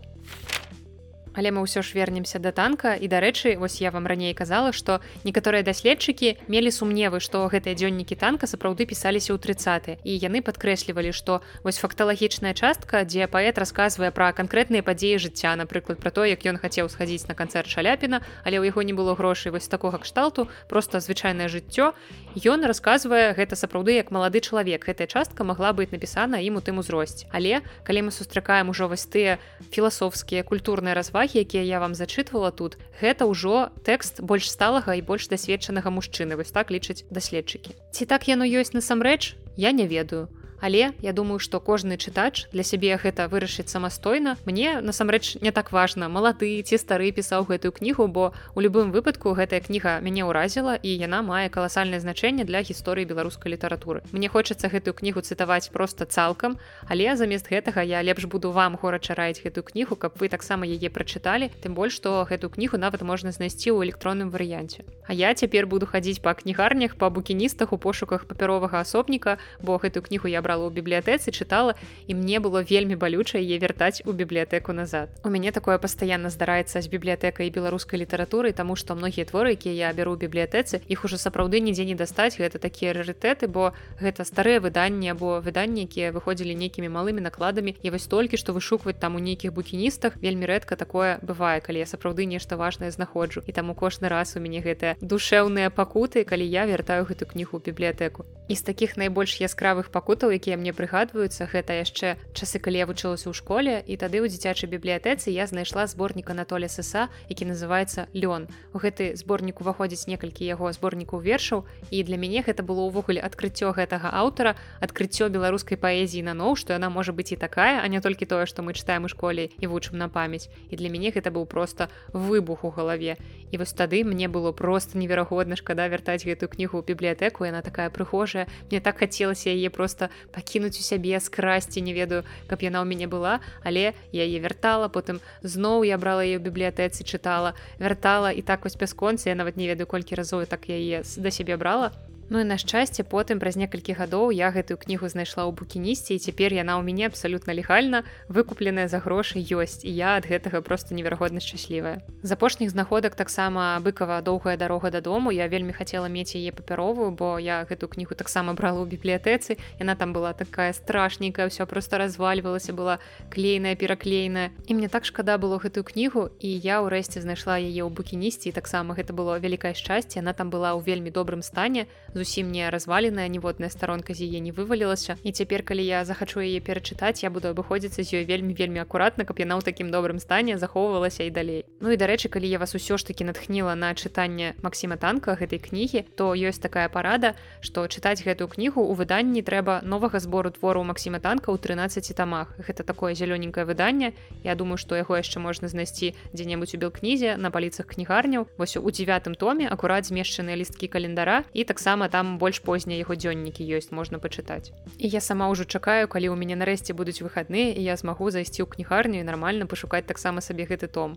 Але 1.34 1.54
мы 1.54 1.62
ўсё 1.62 1.82
ж 1.82 1.94
вернемся 1.94 2.38
да 2.38 2.52
танка. 2.52 2.94
І 2.94 3.06
дарэчы 3.08 3.58
вось 3.58 3.80
я 3.80 3.90
вам 3.90 4.06
раней 4.06 4.34
казала 4.34 4.72
што 4.72 5.00
некаторыя 5.24 5.62
даследчыкі 5.62 6.38
мелі 6.48 6.70
сумневы 6.70 7.20
што 7.20 7.46
гэтыя 7.50 7.74
дзённікі 7.74 8.14
танка 8.16 8.46
сапраўды 8.46 8.86
пісаліся 8.86 9.34
ў 9.34 9.38
30 9.38 10.02
і 10.02 10.12
яны 10.18 10.42
падкрэслівалі 10.42 11.12
што 11.12 11.42
вось 11.62 11.78
факталагічная 11.78 12.54
частка 12.54 13.04
дзе 13.04 13.26
паэт 13.26 13.58
расказвае 13.58 14.10
пра 14.10 14.32
канкрэтныя 14.32 14.82
падзеі 14.86 15.18
жыцця 15.18 15.54
напрыклад 15.58 15.98
про 15.98 16.10
то 16.10 16.24
як 16.24 16.46
ён 16.46 16.56
хацеў 16.62 16.88
схадзіць 16.88 17.26
на 17.28 17.34
канцэрт 17.34 17.66
шаляпіна 17.66 18.22
але 18.44 18.62
ў 18.62 18.70
яго 18.70 18.86
не 18.86 18.94
было 18.94 19.14
грошай 19.18 19.50
вось 19.50 19.68
такога 19.68 19.98
кшталту 19.98 20.48
просто 20.68 21.00
звычайнае 21.00 21.48
жыццё. 21.48 21.92
Ён 22.34 22.62
расказвае 22.66 23.34
гэта 23.34 23.56
сапраўды 23.56 23.98
як 23.98 24.10
малады 24.10 24.40
чалавек. 24.40 24.86
Гэтая 24.86 25.06
частка 25.06 25.44
могла 25.44 25.72
быць 25.72 25.90
напісана 25.90 26.38
ім 26.42 26.58
у 26.58 26.62
тым 26.62 26.78
узросце. 26.78 27.26
Але 27.32 27.62
калі 27.84 28.08
мы 28.08 28.10
сустракаем 28.10 28.68
ужо 28.68 28.88
вось 28.88 29.06
тыя 29.06 29.38
філасофскія 29.72 30.42
культурныя 30.44 30.94
развагі 30.94 31.23
якія 31.32 31.64
я 31.64 31.80
вам 31.80 31.96
зачытвала 31.96 32.52
тут 32.52 32.76
гэта 33.00 33.24
ўжо 33.24 33.72
тэкст 33.88 34.20
больш 34.20 34.52
сталага 34.52 34.92
і 34.92 35.00
больш 35.00 35.32
дасведчанага 35.32 35.88
мужчыны. 35.88 36.36
Вось 36.36 36.52
так 36.52 36.68
лічаць 36.68 37.08
даследчыкі. 37.08 37.72
Ці 37.96 38.04
так 38.04 38.28
яно 38.28 38.44
ёсць 38.44 38.76
насамрэч 38.76 39.40
я 39.56 39.72
не 39.72 39.88
ведаю 39.88 40.28
Але 40.60 40.92
я 41.02 41.12
думаю, 41.12 41.38
што 41.38 41.60
кожны 41.60 41.96
чытач 41.96 42.46
для 42.52 42.62
сябе 42.62 42.96
гэта 42.96 43.28
вырашыць 43.28 43.68
самастойна. 43.68 44.36
Мне 44.44 44.80
насамрэч 44.80 45.40
не 45.40 45.50
так 45.50 45.72
важна, 45.72 46.08
малады 46.08 46.62
ці 46.62 46.78
стары 46.78 47.10
пісаў 47.12 47.48
гэтую 47.48 47.72
кнігу, 47.72 48.06
бо 48.08 48.32
у 48.54 48.60
любым 48.60 48.92
выпадку 48.92 49.34
гэтая 49.34 49.60
кніга 49.60 49.98
мяне 50.00 50.24
ўразіла 50.24 50.76
і 50.76 50.90
яна 50.94 51.22
мае 51.26 51.48
каласальнае 51.48 52.00
значэнне 52.00 52.44
для 52.44 52.62
гісторыі 52.62 53.08
беларускай 53.08 53.52
літаратуры. 53.52 54.06
Мне 54.12 54.28
хочацца 54.28 54.68
гэтую 54.68 54.94
кнігу 54.94 55.24
цытаваць 55.26 55.72
проста 55.72 56.06
цалкам, 56.06 56.58
але 56.86 57.16
замест 57.16 57.50
гэтага 57.50 57.82
я 57.82 58.02
лепш 58.02 58.24
буду 58.30 58.52
вам 58.52 58.76
горача 58.76 59.14
раіць 59.18 59.42
гэтую 59.42 59.64
кнігу, 59.64 59.96
каб 59.96 60.14
вы 60.20 60.28
таксама 60.28 60.68
яе 60.68 60.88
прачыталі, 60.92 61.50
тым 61.64 61.74
больш 61.74 61.98
што 61.98 62.26
гэтую 62.28 62.50
кнігу 62.52 62.76
нават 62.76 63.02
можна 63.02 63.32
знайсці 63.32 63.72
ў 63.72 63.88
электронным 63.88 64.30
варыянце. 64.30 64.84
А 65.06 65.12
я 65.12 65.34
цяпер 65.34 65.66
буду 65.66 65.86
хадзіць 65.86 66.20
па 66.20 66.34
кнігарнях 66.34 66.96
па 67.00 67.10
букіністах 67.10 67.72
у 67.72 67.78
пошуках 67.78 68.26
папяровага 68.28 68.80
асобніка, 68.80 69.38
бо 69.62 69.78
гэтую 69.78 70.02
кнігу 70.04 70.28
я 70.28 70.43
брала 70.44 70.68
ў 70.68 70.76
бібліятэцы 70.76 71.32
чытала 71.32 71.72
і 72.06 72.12
мне 72.20 72.40
было 72.44 72.60
вельмі 72.60 73.00
балюча 73.00 73.40
яе 73.40 73.56
вяртаць 73.56 74.04
у 74.04 74.12
бібліятэку 74.12 74.76
назад. 74.76 75.08
У 75.24 75.32
мяне 75.32 75.52
такое 75.56 75.80
пастаянна 75.80 76.28
здараецца 76.28 76.84
з 76.84 76.92
бібліятэкай 76.92 77.48
беларускай 77.48 78.04
літаратуры 78.04 78.52
таму 78.52 78.76
што 78.76 78.92
многія 78.94 79.24
творы 79.24 79.56
якія 79.56 79.88
я 79.88 79.92
бяру 79.96 80.20
бібліятэцы 80.20 80.84
іх 80.84 81.08
ужо 81.08 81.16
сапраўды 81.16 81.64
нідзе 81.64 81.88
не 81.88 81.96
дастаць 81.96 82.36
гэта 82.36 82.60
такія 82.60 82.92
рарытэты 82.92 83.48
бо 83.48 83.72
гэта 84.00 84.28
старыя 84.28 84.60
выданні 84.60 85.16
або 85.16 85.40
выданні 85.40 85.88
якія 85.88 86.12
выходзілі 86.12 86.52
нейкімі 86.52 86.92
малымі 86.92 87.24
накладамі 87.24 87.76
і 87.80 87.90
вось 87.90 88.06
толькі 88.06 88.36
што 88.36 88.52
вышукваць 88.52 88.98
там 89.00 89.16
у 89.16 89.22
нейкіх 89.24 89.54
букіністах 89.56 90.20
вельмі 90.20 90.46
рэдка 90.50 90.76
такое 90.76 91.18
бывае 91.22 91.60
калі 91.64 91.82
я 91.82 91.86
сапраўды 91.86 92.26
нешта 92.26 92.56
важное 92.56 92.90
знаходжу. 92.90 93.42
І 93.46 93.52
таму 93.52 93.74
кожны 93.74 94.08
раз 94.08 94.36
у 94.36 94.40
мяне 94.40 94.60
гэтыя 94.60 94.96
душэўныя 95.00 95.70
пакуты 95.70 96.24
калі 96.24 96.44
я 96.44 96.66
вяртаю 96.66 97.04
гэту 97.04 97.26
кнігу 97.26 97.58
бібліятэку 97.58 98.26
і 98.48 98.54
з 98.54 98.62
такіх 98.62 98.96
найбольш 98.96 99.40
яскравых 99.40 99.90
пакутаў 99.90 100.30
які 100.30 100.44
якія 100.44 100.60
мне 100.60 100.76
прыгадваюцца 100.76 101.48
гэта 101.48 101.80
яшчэ 101.80 102.20
часы 102.36 102.60
калі 102.60 102.76
я 102.76 102.86
вучылася 102.86 103.32
ў 103.32 103.34
школе 103.34 103.80
і 103.80 103.96
тады 103.96 104.20
ў 104.20 104.28
дзіцячай 104.28 104.68
бібліятэцы 104.68 105.32
я 105.32 105.48
знайшла 105.48 105.88
зборнік 105.88 106.28
анатоля 106.30 106.68
сыса 106.68 107.08
які 107.32 107.48
называется 107.48 108.12
лён 108.12 108.44
у 108.72 108.78
гэты 108.78 109.16
зборнік 109.16 109.64
уваходзіць 109.64 110.04
некалькі 110.04 110.44
яго 110.44 110.68
зборнікаў 110.68 111.24
вершаў 111.24 111.64
і 111.88 112.04
для 112.04 112.20
мяне 112.20 112.44
гэта 112.44 112.60
было 112.60 112.84
ўвогуле 112.92 113.24
адкрыццё 113.24 113.72
гэтага 113.72 114.12
аўтара 114.12 114.52
адкрыццё 114.84 115.32
беларускай 115.32 115.80
паэзіі 115.80 116.28
наноў 116.28 116.60
што 116.60 116.76
яна 116.76 116.92
можа 116.92 117.16
быць 117.16 117.32
і 117.32 117.40
такая 117.40 117.80
а 117.80 117.88
не 117.88 118.04
толькі 118.04 118.28
тое 118.28 118.44
што 118.44 118.60
мы 118.60 118.76
чытаем 118.76 119.08
у 119.08 119.08
школе 119.08 119.48
і 119.58 119.66
вучым 119.66 119.96
на 119.96 120.12
памяць. 120.12 120.52
І 120.68 120.76
для 120.76 120.92
мяне 120.92 121.08
гэта 121.08 121.32
быў 121.32 121.48
просто 121.48 121.88
выбух 122.12 122.64
у 122.64 122.70
галаве 122.70 123.16
і 123.54 123.58
вось 123.62 123.72
тады 123.72 124.02
мне 124.02 124.26
было 124.26 124.50
просто 124.50 124.98
неверагодна 124.98 125.54
шкада 125.54 125.86
вяртаць 125.86 126.26
гэтую 126.26 126.50
кнігу 126.50 126.82
ў 126.82 126.90
бібліятэку 126.90 127.46
яна 127.46 127.62
такая 127.62 127.86
прыхожая 127.86 128.50
мне 128.66 128.82
так 128.82 128.98
хацелася 128.98 129.54
яе 129.54 129.70
просто 129.70 130.10
пакінуць 130.34 130.74
у 130.74 130.82
сябе 130.82 131.14
скрасці 131.22 131.78
не 131.78 131.94
ведаю 131.94 132.26
каб 132.50 132.66
яна 132.66 132.82
ў 132.82 132.90
мяне 132.90 133.06
была 133.06 133.38
але 133.62 133.94
я 134.10 134.26
яе 134.26 134.42
вяртала 134.42 134.90
потым 134.90 135.22
зноў 135.46 135.86
я 135.86 135.94
брала 136.02 136.26
ее 136.26 136.42
бібліятэцы 136.42 137.06
чытала 137.06 137.54
вяртала 137.78 138.34
і 138.34 138.42
так 138.42 138.66
вось 138.66 138.74
бясконцы 138.74 139.30
я 139.30 139.38
нават 139.38 139.54
не 139.54 139.70
ведаю 139.70 139.86
колькі 139.86 140.18
разоў 140.18 140.42
так 140.50 140.66
яе 140.66 141.06
да 141.06 141.30
сябе 141.30 141.54
брала 141.54 141.94
Ну 142.30 142.40
і 142.40 142.44
на 142.44 142.56
шчасце 142.56 143.04
потым 143.04 143.36
праз 143.36 143.56
некалькі 143.60 143.92
гадоў 143.92 144.32
я 144.32 144.48
гэтую 144.48 144.80
кнігу 144.80 145.08
знайшла 145.12 145.44
ў 145.44 145.52
букінісце 145.52 146.16
і 146.16 146.22
цяпер 146.24 146.56
яна 146.56 146.80
ў 146.80 146.82
мяне 146.82 147.04
абсалютна 147.04 147.52
легальна 147.52 148.00
выкупленая 148.32 148.88
за 148.88 149.04
грошы 149.04 149.44
ёсць 149.44 149.84
і 149.84 149.92
я 149.92 150.16
ад 150.16 150.24
гэтага 150.24 150.64
просто 150.64 150.96
неверагодна 150.96 151.44
шчаслівая. 151.44 152.00
З 152.24 152.30
апошніх 152.32 152.72
знаходак 152.72 153.12
таксама 153.12 153.76
быкава 153.84 154.24
доўгая 154.24 154.56
дарога 154.56 154.88
дадому. 154.88 155.36
Я 155.36 155.52
вельмі 155.52 155.76
хацела 155.76 156.08
мець 156.08 156.32
яе 156.32 156.48
папяровую 156.48 157.12
бо 157.12 157.36
я 157.36 157.60
гэту 157.68 157.92
кнігу 157.92 158.16
таксама 158.16 158.56
брала 158.56 158.80
ў 158.80 158.88
бібліятэцы. 158.88 159.60
Яна 159.76 159.92
там 159.92 160.16
была 160.16 160.32
такая 160.32 160.72
страшненькая 160.72 161.52
все 161.52 161.68
просто 161.68 162.00
развальвалася 162.00 162.72
была 162.72 163.04
клейная 163.28 163.76
пераклейная. 163.76 164.48
І 164.64 164.72
мне 164.72 164.88
так 164.88 165.04
шкада 165.04 165.36
было 165.36 165.60
гэтую 165.60 165.84
кнігу 165.84 166.32
і 166.40 166.48
я 166.48 166.80
ўрэшце 166.80 167.20
знайшла 167.20 167.60
яе 167.60 167.84
ў 167.84 167.92
букінісці 167.92 168.56
таксама 168.56 168.96
гэта 168.96 169.12
было 169.12 169.36
вялікае 169.36 169.76
шчасце. 169.76 170.24
Она 170.24 170.32
там 170.32 170.48
была 170.48 170.72
ў 170.72 170.80
вельмі 170.80 171.12
добрым 171.12 171.44
стане 171.44 171.84
зусім 172.14 172.50
не 172.50 172.70
разваленая 172.70 173.28
ніводная 173.28 173.70
старонка 173.70 174.14
з 174.14 174.22
яе 174.24 174.40
не 174.40 174.52
вывалілася 174.54 175.18
і 175.22 175.32
цяпер 175.32 175.62
калі 175.66 175.84
я 175.84 176.04
захачу 176.04 176.40
яе 176.40 176.62
перачытаць 176.62 177.26
я 177.26 177.30
буду 177.30 177.50
абыходзіцца 177.50 178.06
з 178.06 178.22
ёй 178.22 178.24
вельмі 178.24 178.54
вельмі 178.54 178.80
акуратна 178.80 179.26
каб 179.26 179.42
яна 179.42 179.58
ў 179.58 179.66
такім 179.66 179.90
добрым 179.90 180.22
стане 180.22 180.58
захоўвалася 180.58 181.26
і 181.26 181.30
далей. 181.30 181.64
Ну 181.80 181.90
і 181.90 181.98
дарэчы 181.98 182.30
калі 182.30 182.46
я 182.48 182.58
вас 182.58 182.74
усё 182.74 182.96
ж 182.96 183.06
таки 183.06 183.24
натхніла 183.24 183.74
на 183.74 183.94
чытанне 183.94 184.54
Масіма 184.62 184.96
танка 184.96 185.34
гэтай 185.34 185.58
кнігі 185.58 186.06
то 186.14 186.32
ёсць 186.38 186.62
такая 186.62 186.88
парада 186.88 187.34
што 187.60 187.86
чытаць 187.90 188.22
гэтую 188.22 188.48
кнігу 188.48 188.86
у 188.86 188.94
выданні 188.94 189.42
трэба 189.42 189.82
новага 189.82 190.22
збору 190.22 190.54
твору 190.54 190.86
Масіма 190.86 191.18
танка 191.18 191.50
ў 191.50 191.58
13 191.58 192.14
тамах 192.14 192.54
гэта 192.62 192.86
такое 192.86 193.14
зялёненькае 193.18 193.66
выданне 193.66 194.14
Я 194.46 194.54
думаю 194.54 194.78
што 194.78 194.94
яго 194.94 195.18
яшчэ 195.18 195.42
можна 195.42 195.68
знайсці 195.68 196.14
дзе-небудзь 196.30 196.78
у 196.78 196.78
белкнізе 196.78 197.36
на 197.36 197.50
паліцах 197.50 197.90
кнігарняў 197.90 198.46
вось 198.56 198.76
у 198.78 198.90
девятым 198.90 199.34
томе 199.34 199.66
акурат 199.66 200.06
змешчаныя 200.06 200.54
лісткі 200.54 200.86
календара 200.88 201.42
і 201.52 201.64
таксама 201.64 202.03
таксама 202.04 202.08
там 202.12 202.38
больш 202.38 202.60
познія 202.60 203.00
яго 203.00 203.16
дзённікі 203.16 203.64
ёсць 203.64 203.92
можна 203.92 204.18
пачытаць. 204.18 204.72
І 204.98 205.08
я 205.08 205.20
сама 205.20 205.48
ўжо 205.48 205.64
чакаю 205.64 206.08
калі 206.08 206.28
ў 206.28 206.36
мяне 206.36 206.56
нарэшце 206.56 206.92
будуць 206.92 207.24
выхадныя 207.24 207.72
і 207.72 207.80
я 207.80 207.96
змагу 207.96 208.30
зайсці 208.30 208.60
ў 208.60 208.68
кнігарню 208.68 209.24
нармальна 209.24 209.64
пашукаць 209.64 210.04
таксама 210.04 210.44
сабе 210.44 210.68
гэты 210.68 210.88
том 210.88 211.16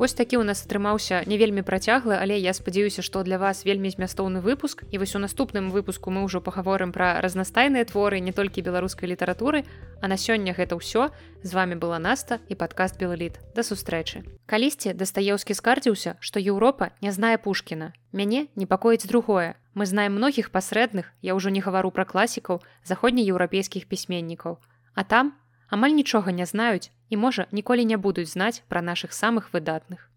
Вось 0.00 0.14
такі 0.16 0.38
у 0.40 0.44
нас 0.48 0.64
атрымаўся 0.64 1.28
не 1.28 1.36
вельмі 1.36 1.60
працяглы 1.60 2.16
але 2.16 2.38
я 2.40 2.54
спадзяюся 2.56 3.02
што 3.04 3.20
для 3.20 3.36
вас 3.36 3.66
вельмі 3.68 3.92
змястоўны 3.92 4.40
выпуск. 4.40 4.88
І 4.88 4.96
вось 4.96 5.12
у 5.12 5.20
наступным 5.20 5.68
выпуску 5.68 6.08
мы 6.08 6.24
ўжо 6.24 6.40
пагаворым 6.40 6.88
пра 6.88 7.20
разнастайныя 7.20 7.84
творы 7.84 8.24
не 8.24 8.32
толькі 8.32 8.64
беларускай 8.64 9.12
літаратуры. 9.12 9.68
А 10.00 10.08
на 10.08 10.16
сёння 10.16 10.56
гэта 10.56 10.80
ўсё. 10.80 11.12
З 11.44 11.52
вами 11.52 11.76
была 11.76 12.00
наста 12.00 12.40
і 12.48 12.56
падкаст 12.56 12.96
белаліт 12.96 13.44
да 13.52 13.60
сустрэчы. 13.60 14.24
Калісьці 14.48 14.96
дастаеўскі 14.96 15.52
скардзіўся 15.52 16.16
што 16.24 16.40
Еўропа 16.40 16.96
не 17.04 17.12
знае 17.12 17.36
пушкіна. 17.36 17.92
Мяне 18.16 18.48
непакоіць 18.56 19.04
другое. 19.04 19.60
Мы 19.76 19.84
знаем 19.84 20.16
многіх 20.16 20.48
пасрэдных 20.48 21.12
я 21.20 21.36
ўжо 21.36 21.52
не 21.52 21.60
гавару 21.60 21.92
пра 21.92 22.08
класікаў 22.08 22.64
заходнееўрапейскіх 22.88 23.84
пісьменнікаў. 23.84 24.56
А 24.96 25.04
там 25.04 25.36
амаль 25.68 25.92
нічога 25.92 26.32
не 26.32 26.48
знаюць 26.48 26.88
і 27.10 27.16
можа 27.16 27.46
ніколі 27.52 27.84
не 27.84 27.96
будуць 27.96 28.30
знаць 28.32 28.62
пра 28.68 28.80
нашых 28.82 29.12
самых 29.12 29.50
выдатных 29.52 30.09